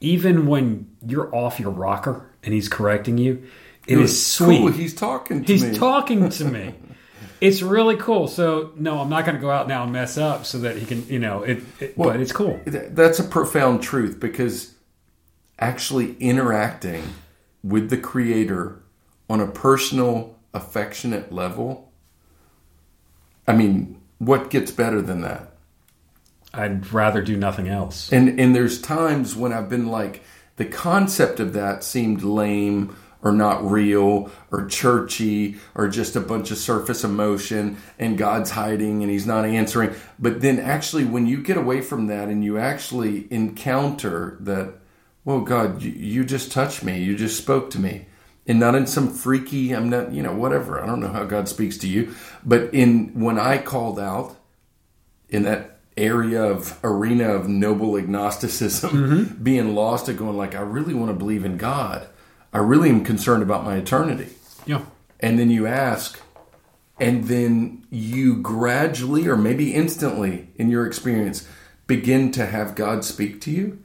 [0.00, 3.46] even when you're off your rocker and He's correcting you,
[3.86, 4.58] it is sweet.
[4.58, 5.74] Cool, he's talking to He's me.
[5.74, 6.74] talking to me.
[7.40, 8.26] It's really cool.
[8.26, 10.86] So no, I'm not going to go out now and mess up so that he
[10.86, 11.62] can, you know, it.
[11.78, 12.58] it Well, but it's cool.
[12.64, 14.72] That's a profound truth because
[15.58, 17.02] actually interacting
[17.64, 18.80] with the Creator
[19.28, 21.90] on a personal, affectionate level.
[23.48, 25.50] I mean, what gets better than that?
[26.52, 28.12] I'd rather do nothing else.
[28.12, 30.22] And and there's times when I've been like
[30.56, 36.50] the concept of that seemed lame or not real or churchy or just a bunch
[36.50, 39.94] of surface emotion and God's hiding and he's not answering.
[40.18, 44.74] But then actually when you get away from that and you actually encounter that,
[45.24, 47.02] well God, you, you just touched me.
[47.02, 48.06] You just spoke to me.
[48.46, 50.80] And not in some freaky, I'm not, you know, whatever.
[50.80, 52.14] I don't know how God speaks to you.
[52.44, 54.36] But in when I called out
[55.30, 59.42] in that area of arena of noble agnosticism, mm-hmm.
[59.42, 62.08] being lost and going like, I really want to believe in God.
[62.52, 64.28] I really am concerned about my eternity.
[64.66, 64.84] Yeah.
[65.20, 66.20] And then you ask,
[67.00, 71.48] and then you gradually or maybe instantly in your experience
[71.86, 73.82] begin to have God speak to you.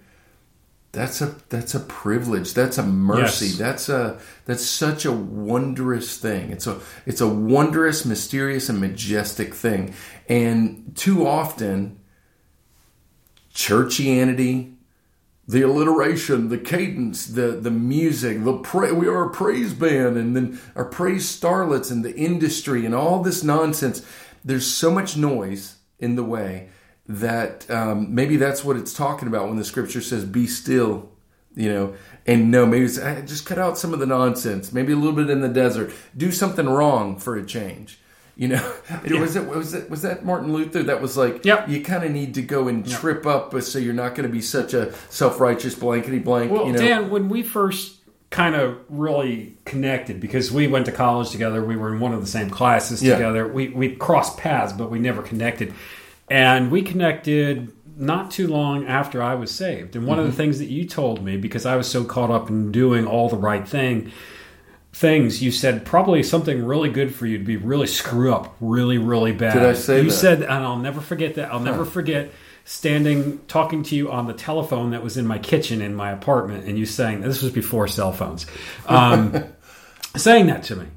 [0.99, 2.53] That's a that's a privilege.
[2.53, 3.45] That's a mercy.
[3.45, 3.57] Yes.
[3.57, 6.51] That's a that's such a wondrous thing.
[6.51, 9.93] It's a it's a wondrous, mysterious, and majestic thing.
[10.27, 12.01] And too often,
[13.55, 14.75] churchianity,
[15.47, 20.35] the alliteration, the cadence, the the music, the pra- we are a praise band, and
[20.35, 24.05] then our praise starlets, and the industry, and all this nonsense.
[24.43, 26.67] There's so much noise in the way
[27.09, 31.09] that um, maybe that's what it's talking about when the scripture says, "Be still,"
[31.55, 31.93] you know.
[32.27, 34.71] And no, maybe it's, eh, just cut out some of the nonsense.
[34.71, 35.91] Maybe a little bit in the desert.
[36.15, 37.99] Do something wrong for a change.
[38.35, 38.73] You know,
[39.09, 41.67] was it was it was that Martin Luther that was like, Yep.
[41.69, 44.41] you kind of need to go and trip up so you're not going to be
[44.41, 46.51] such a self righteous blankety blank.
[46.51, 47.95] Well, you know, Dan, when we first
[48.29, 52.21] kind of really connected, because we went to college together, we were in one of
[52.21, 53.15] the same classes Yeah.
[53.15, 53.47] together.
[53.47, 55.73] We we crossed paths, but we never connected.
[56.29, 59.95] And we connected not too long after I was saved.
[59.95, 60.27] And one Mm-hmm.
[60.27, 63.05] of the things that you told me, because I was so caught up in doing
[63.07, 64.11] all the right thing,
[64.93, 68.97] things you said probably something really good for you to be really screw up really
[68.97, 70.11] really bad Did I say you that?
[70.11, 72.31] said and i'll never forget that i'll never forget
[72.65, 76.65] standing talking to you on the telephone that was in my kitchen in my apartment
[76.67, 78.47] and you saying this was before cell phones
[78.87, 79.43] um,
[80.17, 80.87] saying that to me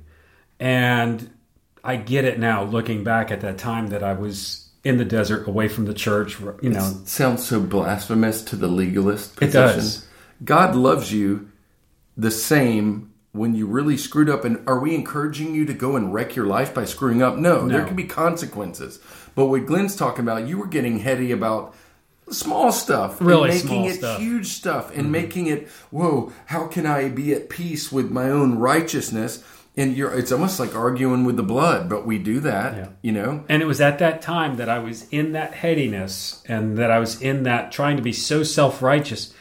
[0.58, 1.30] and
[1.84, 5.46] i get it now looking back at that time that i was in the desert
[5.46, 9.36] away from the church you know sounds so blasphemous to the legalist.
[9.36, 9.48] Position.
[9.48, 10.06] It does.
[10.44, 11.50] God loves you
[12.16, 14.44] the same when you really screwed up.
[14.44, 17.36] And are we encouraging you to go and wreck your life by screwing up?
[17.36, 19.00] No, there can be consequences.
[19.34, 21.74] But what Glenn's talking about, you were getting heady about
[22.30, 24.20] small stuff, and Really making small it stuff.
[24.20, 24.30] Mm-hmm.
[24.30, 26.32] huge stuff, and making it whoa.
[26.46, 29.42] How can I be at peace with my own righteousness?
[29.76, 32.88] And you're, it's almost like arguing with the blood, but we do that, Yeah.
[33.00, 33.44] you know.
[33.48, 36.98] And it was at that time that I was in that headiness and that I
[36.98, 39.32] was in that trying to be so self righteous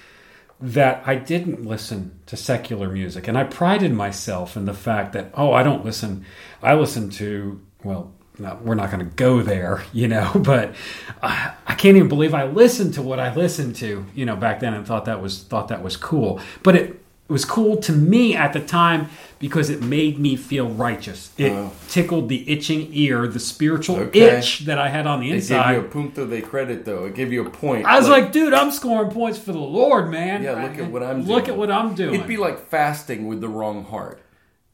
[0.61, 3.27] that I didn't listen to secular music.
[3.27, 6.23] And I prided myself in the fact that, oh, I don't listen.
[6.63, 10.75] I listen to, well, no, we're not going to go there, you know, but
[11.21, 14.59] I, I can't even believe I listened to what I listened to, you know, back
[14.61, 16.39] then and thought that was, thought that was cool.
[16.63, 19.07] But it, it was cool to me at the time
[19.39, 21.31] because it made me feel righteous.
[21.37, 21.71] It Oh.
[21.87, 24.19] tickled the itching ear, the spiritual Okay.
[24.37, 25.55] itch that I had on the inside.
[25.55, 27.05] It gave you a punto de credit, though.
[27.05, 27.85] It gave you a point.
[27.85, 30.43] I was like, dude, I'm scoring points for the Lord, man.
[30.43, 31.27] yeah, look at what I'm doing.
[31.35, 32.15] Look at what I'm doing.
[32.15, 34.19] It'd be like fasting with the wrong heart.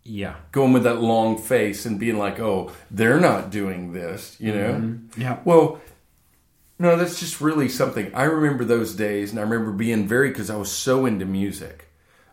[0.04, 0.34] yeah.
[0.52, 4.74] Going with that long face and being like, oh, they're not doing this, you know?
[4.74, 5.22] Mm-hmm.
[5.22, 5.38] Yeah.
[5.46, 5.80] Well,
[6.80, 8.12] no, that's just really something.
[8.15, 11.87] I remember those days, and I remember being very, because I was so into music.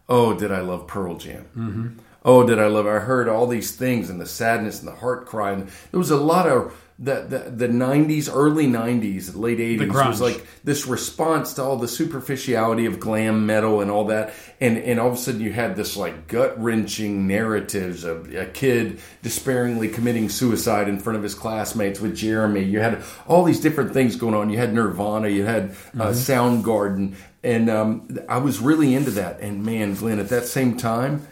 [0.08, 1.46] Oh, did I love Pearl Jam?
[1.56, 1.88] Mm-hmm.
[2.24, 2.86] Oh, did I love?
[2.86, 5.52] I heard all these things and the sadness and the heart cry.
[5.52, 10.08] And there was a lot of the the, the '90s, early '90s, late '80s grunge.
[10.08, 14.78] was like this response to all the superficiality of glam metal and all that, and
[14.78, 19.00] and all of a sudden you had this like gut wrenching narratives of a kid
[19.22, 22.62] despairingly committing suicide in front of his classmates with Jeremy.
[22.62, 24.50] You had all these different things going on.
[24.50, 29.40] You had Nirvana, you had uh, Soundgarden, and um, I was really into that.
[29.40, 31.26] And man, Glenn, at that same time.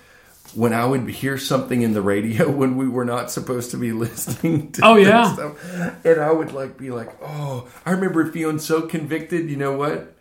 [0.54, 3.92] When I would hear something in the radio when we were not supposed to be
[4.04, 5.32] listening to Oh, yeah.
[5.32, 9.48] stuff, and I would like be like, oh, I remember feeling so convicted.
[9.50, 10.14] You know what?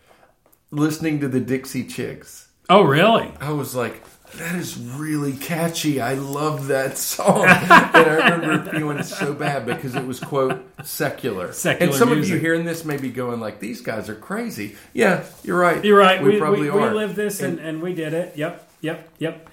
[0.70, 3.30] Listening to the Dixie Chicks, Oh, really?
[3.40, 4.02] I was like,
[4.38, 6.00] that is really catchy.
[6.00, 11.52] I love that song, and I remember feeling so bad because it was quote secular.
[11.52, 14.76] Secular and some of you hearing this may be going like, these guys are crazy.
[14.94, 15.84] Yeah, you're right.
[15.84, 16.22] You're right.
[16.22, 18.34] We, We, probably we, we lived this and, and we did it.
[18.38, 18.70] Yep.
[18.80, 19.08] Yep.
[19.18, 19.50] Yep.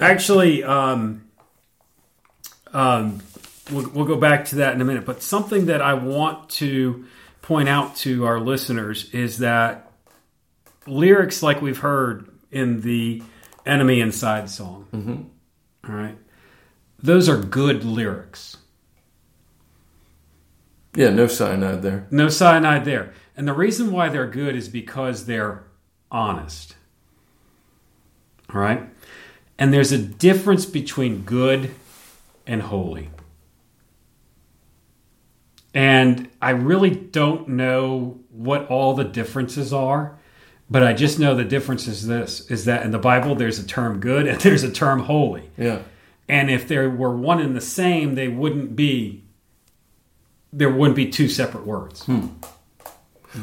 [0.00, 1.24] Actually, um,
[2.72, 3.20] um,
[3.70, 5.06] we'll, we'll go back to that in a minute.
[5.06, 7.06] But something that I want to
[7.42, 9.90] point out to our listeners is that
[10.86, 13.22] lyrics like we've heard in the
[13.64, 15.30] Enemy Inside song,
[15.88, 16.16] all right,
[17.02, 18.56] those are good lyrics.
[20.94, 22.06] yeah, no cyanide there.
[22.10, 23.12] No cyanide there.
[23.36, 25.64] And the reason why they're good is because they're
[26.10, 26.74] honest.
[28.54, 28.82] All right?
[29.58, 31.74] And there's a difference between good
[32.46, 33.10] and holy.
[35.74, 40.18] And I really don't know what all the differences are,
[40.70, 43.66] but I just know the difference is this is that in the Bible there's a
[43.66, 45.50] term good and there's a term holy.
[45.58, 45.80] Yeah,
[46.28, 49.24] And if there were one and the same, they wouldn't be
[50.52, 52.04] there wouldn't be two separate words.
[52.04, 52.28] Hmm.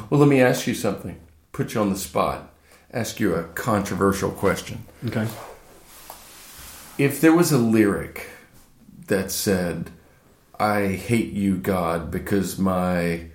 [0.09, 1.19] Well, let me ask you something.
[1.51, 2.51] Put you on the spot.
[2.91, 4.85] Ask you a controversial question.
[5.05, 5.27] Okay.
[6.97, 8.29] If there was a lyric
[9.07, 9.89] that said,
[10.59, 13.27] I hate you, God, because my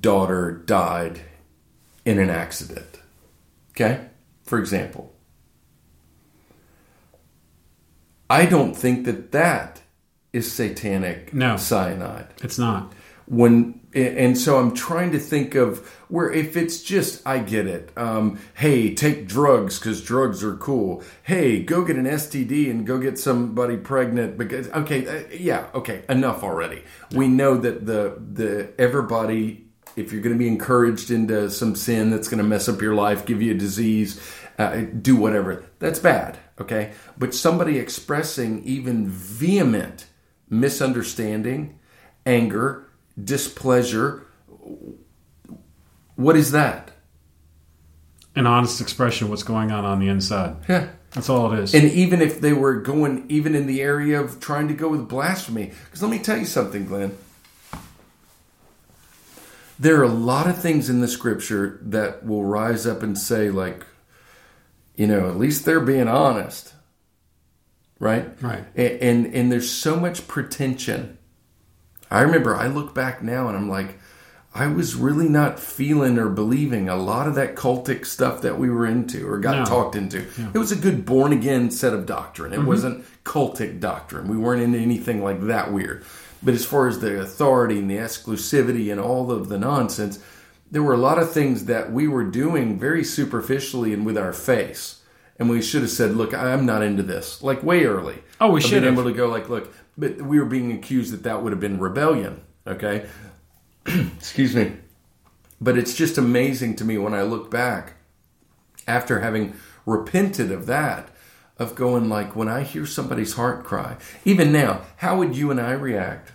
[0.00, 1.20] daughter died
[2.04, 3.00] in an accident.
[3.72, 4.06] Okay?
[4.44, 5.12] For example.
[8.30, 9.82] I don't think that that
[10.32, 11.56] is satanic No.
[11.56, 12.92] cyanide It's not.
[13.26, 17.90] When and so i'm trying to think of where if it's just i get it
[17.96, 21.02] um, hey take drugs because drugs are cool.
[21.22, 26.04] Hey go get an std and go get somebody pregnant because okay uh, yeah okay
[26.08, 26.82] enough already.
[27.12, 29.64] We know that the the everybody
[29.96, 32.94] if you're going to be encouraged into some sin that's going to mess up your
[32.94, 34.20] life give you a disease
[34.58, 36.92] uh, do whatever that's bad okay?
[37.18, 40.06] But somebody expressing even vehement
[40.48, 41.78] misunderstanding
[42.24, 42.85] anger,
[43.22, 44.26] displeasure.
[46.16, 46.92] What is that?
[48.34, 50.56] An honest expression of what's going on on the inside.
[50.68, 50.88] Yeah.
[51.12, 51.74] That's all it is.
[51.74, 55.08] And even if they were going, even in the area of trying to go with
[55.08, 57.16] blasphemy, because let me tell you something, Glenn.
[59.78, 63.50] There are a lot of things in the scripture that will rise up and say,
[63.50, 63.84] like,
[64.94, 66.74] you know, at least they're being honest,
[67.98, 68.30] right?
[68.42, 68.64] Right.
[68.76, 71.15] A- And and there's so much pretension.
[72.10, 73.98] I remember I look back now and I'm like,
[74.54, 78.70] I was really not feeling or believing a lot of that cultic stuff that we
[78.70, 79.64] were into or got No.
[79.66, 80.24] talked into.
[80.54, 82.54] It was a good born again set of doctrine.
[82.54, 82.68] It mm-hmm.
[82.68, 84.28] wasn't cultic doctrine.
[84.28, 86.04] We weren't into anything like that weird.
[86.42, 90.20] But as far as the authority and the exclusivity and all of the nonsense,
[90.70, 94.32] there were a lot of things that we were doing very superficially and with our
[94.32, 95.02] face.
[95.38, 98.22] And we should have said, look, I'm not into this, like way early.
[98.40, 101.12] Oh, we should have been able to go like, look, but we were being accused
[101.12, 102.42] that that would have been rebellion.
[102.66, 103.06] Okay,
[103.86, 104.72] excuse me.
[105.60, 107.94] But it's just amazing to me when I look back
[108.86, 109.54] after having
[109.86, 111.08] repented of that,
[111.58, 115.58] of going like, when I hear somebody's heart cry, even now, how would you and
[115.60, 116.32] I react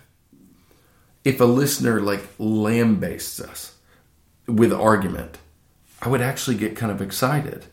[1.24, 3.76] if a listener like lambastes us
[4.48, 5.38] with argument?
[6.00, 7.66] I would actually get kind of excited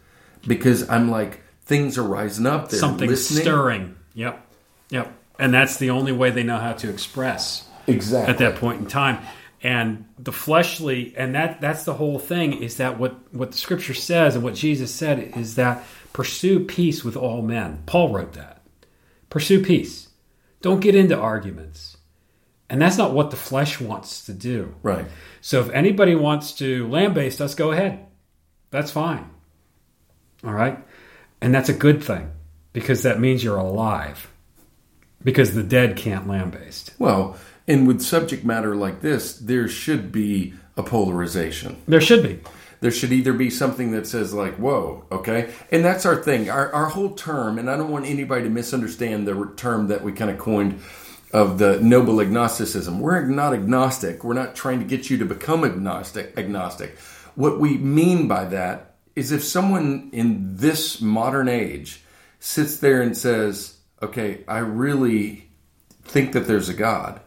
[0.45, 2.69] because I'm like, things are rising up.
[2.69, 3.41] They're Something listening.
[3.41, 3.95] stirring.
[4.13, 4.45] Yep.
[4.91, 5.18] Yep.
[5.39, 8.31] And that's the only way they know how to express Exactly.
[8.31, 9.19] at that point in time.
[9.61, 13.93] And the fleshly, and that that's the whole thing is that what what the scripture
[13.93, 15.83] says and what Jesus said is that
[16.13, 17.83] pursue peace with all men.
[17.85, 18.61] Paul wrote that.
[19.29, 20.09] Pursue peace.
[20.61, 21.97] Don't get into arguments.
[22.69, 24.75] And that's not what the flesh wants to do.
[24.83, 25.05] Right.
[25.41, 28.05] So if anybody wants to lambaste us, go ahead.
[28.69, 29.29] That's fine.
[30.43, 30.77] All right?
[31.41, 32.31] And that's a good thing
[32.71, 34.29] because that means you're alive.
[35.23, 36.91] Because the dead can't land based.
[36.97, 41.81] Well, and with subject matter like this, there should be a polarization.
[41.87, 42.39] There should be.
[42.81, 46.49] There should either be something that says like, "Whoa, okay," and that's our thing.
[46.49, 50.13] Our our whole term, and I don't want anybody to misunderstand the term that we
[50.13, 50.79] kind of coined
[51.33, 52.99] of the noble agnosticism.
[52.99, 54.23] We're not agnostic.
[54.23, 56.33] We're not trying to get you to become agnostic.
[56.37, 56.97] Agnostic.
[57.35, 62.03] What we mean by that is if someone in this modern age
[62.39, 65.49] sits there and says, "Okay, I really
[66.03, 67.21] think that there's a God.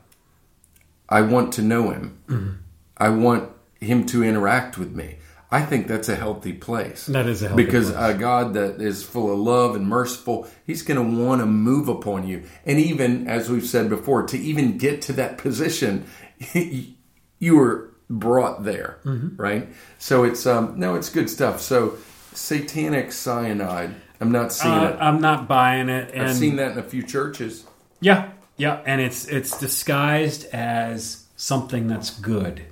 [1.08, 2.62] I want to know Him.
[2.96, 3.50] I want
[3.80, 5.16] Him to interact with me."
[5.54, 7.04] I think that's a healthy place.
[7.06, 8.14] That is a healthy because place.
[8.14, 11.88] a God that is full of love and merciful, He's going to want to move
[11.88, 12.44] upon you.
[12.64, 16.06] And even as we've said before, to even get to that position,
[16.54, 19.36] you were brought there, Mm-hmm.
[19.40, 19.68] right?
[19.98, 21.60] So it's um no, it's good stuff.
[21.60, 21.96] So
[22.32, 24.96] satanic cyanide, I'm not seeing Uh, it.
[25.00, 26.12] I'm not buying it.
[26.14, 27.64] And I've seen that in a few churches.
[28.00, 32.62] Yeah, yeah, and it's it's disguised as something that's good,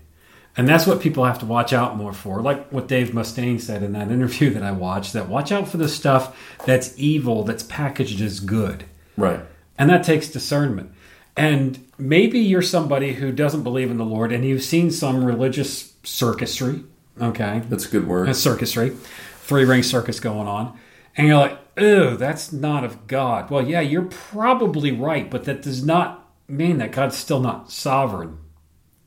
[0.57, 2.41] and that's what people have to watch out more for.
[2.41, 5.77] Like what Dave Mustaine said in that interview that I watched, that watch out for
[5.77, 6.37] the stuff
[6.67, 8.85] that's evil that's packaged as good,
[9.17, 9.41] Right.
[9.77, 10.93] and that takes discernment.
[11.37, 15.93] And maybe you're somebody who doesn't believe in the Lord, and you've seen some religious
[16.05, 16.85] circusry.
[17.21, 18.29] Okay, That's a good word.
[18.29, 18.95] a circusry,
[19.43, 20.77] three ring circus going on,
[21.21, 25.63] and you're like, "Ew, that's not of God." Well, yeah, you're probably right, but that
[25.63, 28.39] does not mean that God's still not sovereign,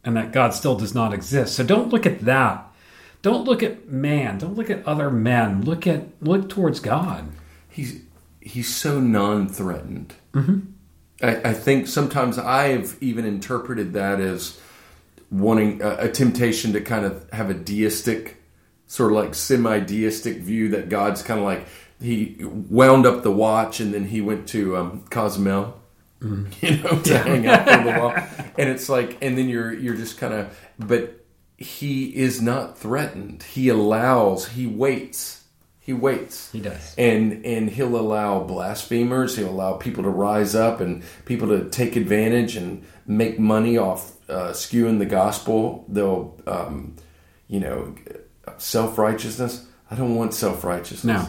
[0.04, 1.56] and that God still does not exist.
[1.56, 2.70] So don't look at that.
[3.24, 4.38] Don't look at man.
[4.38, 5.64] Don't look at other men.
[5.64, 7.30] Look at look towards God.
[7.70, 8.02] he's
[8.42, 10.14] he's so non-threatened.
[10.34, 10.60] Mm-hmm.
[11.22, 14.60] I, I think sometimes I've even interpreted that as
[15.32, 18.44] wanting a, a temptation to kind of have a deistic,
[18.86, 21.66] sort of like semi-deistic view that God's kind of like
[22.04, 25.80] he wound up the watch and then he went to um, Cozumel.
[26.62, 28.14] You know, to hang out on the wall,
[28.58, 31.26] and it's like, and then you're you're just kind of, but
[31.58, 33.44] he is not threatened.
[33.44, 35.44] He allows, he waits,
[35.82, 36.96] he waits He does.
[36.98, 41.98] and and he'll allow blasphemers he'll allow people to rise up and people to take
[41.98, 46.96] advantage and make money off uh, skewing the gospel they'll um,
[47.50, 47.94] you know
[48.58, 51.28] self-righteousness i don't want self-righteousness No.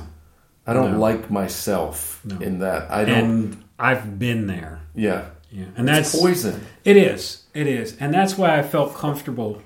[0.67, 0.99] I don't No.
[0.99, 4.81] like myself in that i don't And I've been there.
[4.95, 7.45] yeah Yeah, and that's it's poison It is.
[7.55, 7.97] It is.
[8.01, 9.63] And that's why I felt comfortable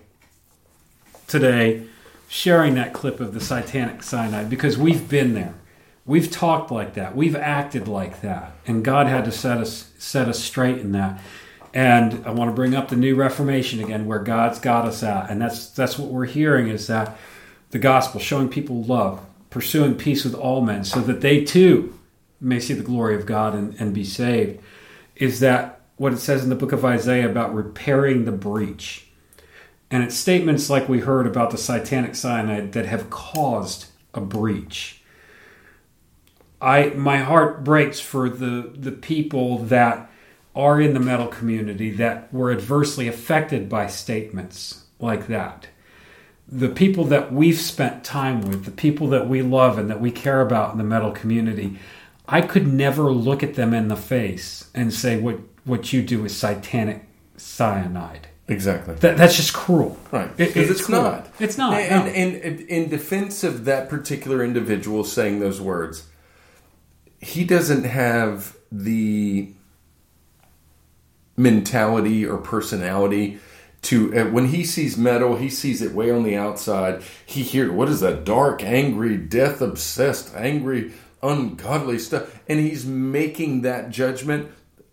[1.27, 1.85] today
[2.29, 5.55] sharing that clip of the satanic cyanide because we've been there.
[6.05, 7.15] We've talked like that.
[7.17, 8.53] We've acted like that.
[8.67, 11.21] And God had to set us set us straight in that.
[11.75, 15.31] And I want to bring up the new reformation again where God's got us at.
[15.31, 17.17] And that's that's what we're hearing is that
[17.71, 19.21] the gospel showing people love,
[19.51, 21.99] pursuing peace with all men so that they too
[22.41, 24.61] may see the glory of God and, and be saved
[25.17, 29.07] is that what it says in the book of Isaiah about repairing the breach.
[29.91, 35.03] And it's statements like we heard about the satanic cyanide that have caused a breach.
[36.61, 40.11] I my heart breaks for the the people that
[40.55, 45.69] are in the metal community that were adversely affected by statements like that.
[46.51, 50.11] The people that we've spent time with, the people that we love and that we
[50.11, 51.79] care about in the metal community,
[52.27, 56.25] I could never look at them in the face and say what what you do
[56.25, 57.05] is satanic
[57.37, 58.29] cyanide.
[58.49, 59.99] exactly That, that's just cruel.
[60.11, 61.03] Right, It- because it's, cruel.
[61.03, 61.29] not.
[61.39, 61.75] It's not.
[61.75, 62.11] And, no.
[62.11, 66.07] and, and in defense of that particular individual saying those words,
[67.21, 69.53] he doesn't have the
[71.37, 73.39] mentality or personality
[73.83, 77.03] to uh, when he sees metal, he sees it way on the outside.
[77.25, 83.63] He hears what is that dark, angry, death obsessed, angry, ungodly stuff, and he's making
[83.63, 84.51] that judgment.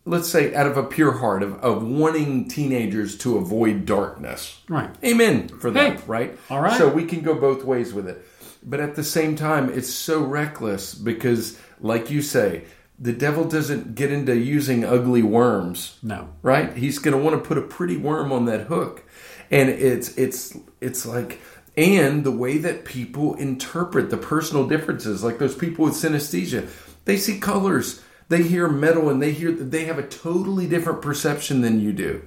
[0.07, 4.59] let's say out of a pure heart of, of wanting teenagers to avoid darkness.
[4.69, 4.89] Right.
[5.03, 6.37] Amen for that, Hey, right?
[6.51, 6.77] all right.
[6.77, 8.23] So we can go both ways with it.
[8.61, 12.65] But at the same time, it's so reckless because, like you say,
[12.97, 16.29] the devil doesn't get into using ugly worms No.
[16.41, 16.75] right?
[16.77, 19.03] He's going to want to put a pretty worm on that hook,
[19.51, 21.39] and it's it's it's like
[21.77, 26.69] and the way that people interpret the personal differences, like those people with synesthesia,
[27.03, 31.01] they see colors, they hear metal, and they hear that they have a totally different
[31.01, 32.21] perception than you do,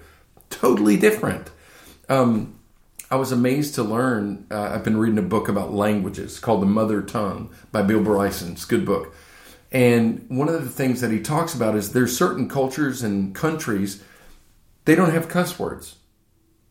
[0.51, 1.51] totally different.
[2.11, 2.59] Um,
[3.11, 4.47] I was amazed to learn.
[4.51, 8.53] Uh, I've been reading a book about languages called The Mother Tongue by Bill Bryson.
[8.53, 9.15] It's a good book.
[9.71, 14.03] And one of the things that he talks about is there's certain cultures and countries
[14.85, 15.97] they don't have cuss words.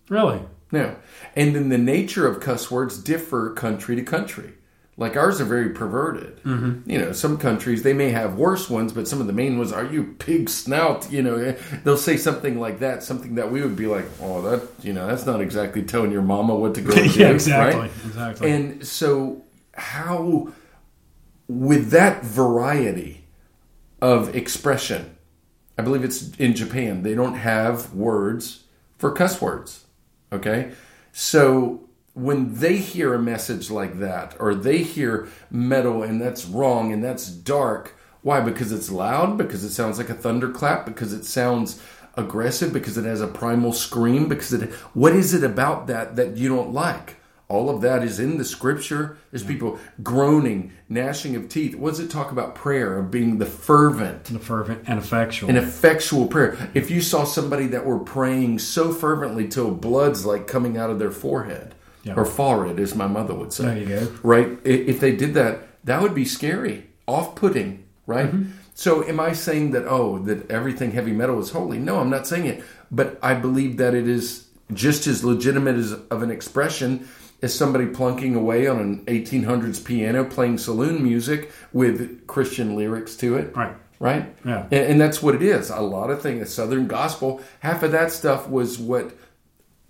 [0.10, 0.42] Really?
[0.72, 0.96] No.
[1.36, 4.54] And then the nature of cuss words differ country to country.
[5.00, 6.42] Like ours are very perverted.
[6.44, 6.90] Mm-hmm.
[6.90, 9.72] You know, some countries they may have worse ones, but some of the main ones
[9.72, 11.12] are you pig snout.
[11.12, 11.52] You know,
[11.84, 15.06] they'll say something like that, something that we would be like, oh, that you know,
[15.06, 17.06] that's not exactly telling your mama what to go do.
[17.08, 17.92] Yeah, exactly, right?
[18.08, 18.52] exactly.
[18.52, 19.44] And so,
[19.74, 20.52] how
[21.48, 23.26] with that variety
[24.02, 25.18] of expression,
[25.78, 27.04] I believe it's in Japan.
[27.04, 28.64] They don't have words
[28.98, 29.86] for cuss words.
[30.32, 30.72] Okay,
[31.12, 36.92] so when they hear a message like that, or they hear metal and that's wrong
[36.92, 38.42] and that's dark, why?
[38.42, 41.82] Because it's loud, because it sounds like a thunderclap, because it sounds
[42.16, 44.74] aggressive, because it has a primal scream, because it.
[44.94, 47.17] What is it about that that you don't like?
[47.50, 49.18] All of that is in the scripture.
[49.32, 51.76] There's people groaning, gnashing of teeth.
[51.76, 54.26] What does it talk about prayer of being the fervent?
[54.26, 55.50] The fervent and effectual.
[55.50, 56.58] an effectual prayer.
[56.74, 61.00] If you saw somebody that were praying so fervently till blood's like coming out of
[61.00, 61.74] their forehead
[62.04, 62.16] Yeah.
[62.16, 63.64] or forehead, as my mother would say.
[63.64, 64.12] There you go.
[64.24, 64.58] Right?
[64.66, 67.84] If they did that, that would be scary, off-putting.
[68.06, 68.28] Right?
[68.28, 68.52] Mm-hmm.
[68.74, 71.80] So, am I saying that oh that everything heavy metal is holy?
[71.80, 72.64] No, I'm not saying it.
[72.92, 77.08] But I believe that it is just as legitimate as of an expression
[77.42, 83.36] as somebody plunking away on an 1800s piano playing saloon music with Christian lyrics to
[83.38, 83.76] it Right.
[84.00, 84.36] right?
[84.46, 84.64] Yeah.
[84.72, 85.70] And, and that's what it is.
[85.70, 89.16] A lot of things, Southern gospel, half of that stuff was what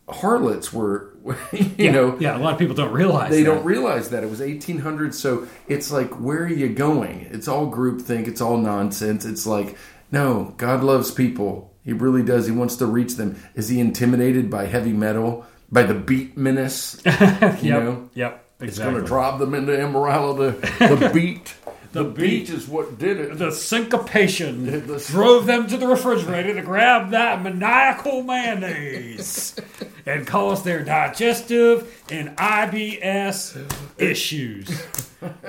[0.10, 1.14] harlots were,
[1.52, 2.18] you yeah, know.
[2.20, 3.54] yeah, a lot of people don't realize They that.
[3.54, 5.14] don't realize that it was 1800.
[5.14, 7.28] So it's like, where are you going?
[7.32, 8.28] It's all groupthink.
[8.28, 9.26] It's all nonsense.
[9.26, 9.78] It's like,
[10.12, 11.74] no, God loves people.
[11.84, 12.46] He really does.
[12.46, 13.42] He wants to reach them.
[13.56, 17.02] Is he intimidated by heavy metal, by the beat menace?
[17.06, 17.62] you Yep.
[17.64, 18.46] know, Yep.
[18.62, 20.58] it's going to drive them into immorality.
[20.80, 21.54] The beat,
[21.92, 22.50] The beat.
[22.50, 23.38] is what did it.
[23.38, 29.56] the syncopation The- drove them to the refrigerator to grab that maniacal mayonnaise
[30.06, 33.58] and caused their digestive and IBS
[33.98, 34.70] issues.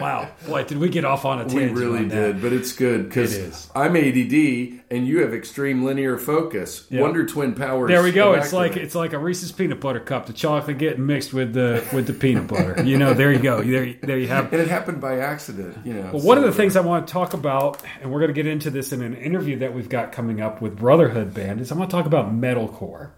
[0.01, 1.75] Wow, boy, did we get off on a tangent?
[1.75, 3.69] We really did, but it's good because It.
[3.75, 6.87] I'm ADD and you have extreme linear focus.
[6.89, 7.03] Yeah.
[7.03, 7.89] Wonder Twin powers.
[7.89, 8.33] There we go.
[8.33, 10.25] It's like it's like a Reese's peanut butter cup.
[10.27, 12.83] The chocolate getting mixed with the with the peanut butter.
[12.83, 13.63] You know, there you go.
[13.63, 14.51] There, there you have.
[14.55, 15.77] and it happened by accident.
[15.85, 16.11] You know.
[16.15, 18.47] Well, one of the things I want to talk about, and we're going to get
[18.47, 21.75] into this in an interview that we've got coming up with Brotherhood Band, is I
[21.75, 23.13] want to talk about metalcore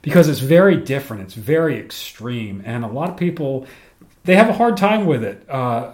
[0.00, 1.24] because it's very different.
[1.24, 3.66] It's very extreme, and a lot of people
[4.24, 5.48] they have a hard time with it.
[5.50, 5.92] Uh,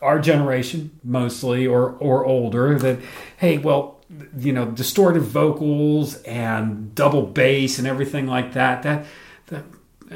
[0.00, 3.00] our generation, mostly, or or older, that
[3.36, 4.00] hey, well,
[4.38, 8.84] you know, distorted vocals and double bass and everything like that.
[8.84, 9.06] That
[9.46, 9.64] that.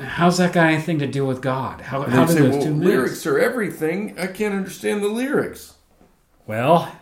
[0.05, 1.81] How's that got anything to do with God?
[1.81, 2.87] How, And how do say, those well, two mix?
[2.87, 4.19] lyrics are everything.
[4.19, 5.75] I can't understand the lyrics.
[6.47, 6.93] Well,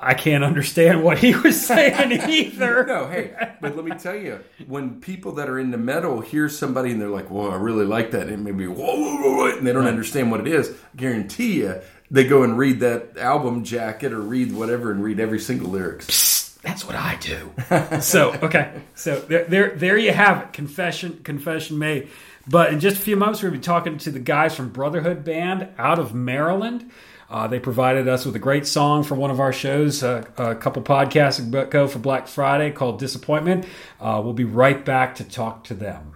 [0.00, 2.86] I can't understand what he was saying either.
[2.86, 6.92] No, hey, but let me tell you, when people that are into metal hear somebody
[6.92, 9.36] and they're like, "Whoa, I really like that," and it may be whoa, whoa, whoa,
[9.36, 10.70] whoa, and they don't understand what it is.
[10.70, 11.80] I guarantee you,
[12.12, 16.37] they go and read that album jacket or read whatever and read every single lyrics.
[16.68, 18.00] That's what I do.
[18.02, 20.52] so okay, so there, there, there you have it.
[20.52, 22.08] Confession, confession made.
[22.46, 25.68] But in just a few moments, we'll be talking to the guys from Brotherhood Band
[25.78, 26.90] out of Maryland.
[27.30, 30.54] Uh, they provided us with a great song for one of our shows uh, a
[30.54, 33.64] couple podcasts ago for Black Friday called "Disappointment."
[33.98, 36.12] Uh, we'll be right back to talk to them.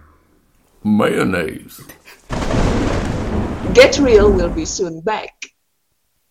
[0.83, 1.81] Mayonnaise.
[3.73, 5.52] Get Real will be soon back.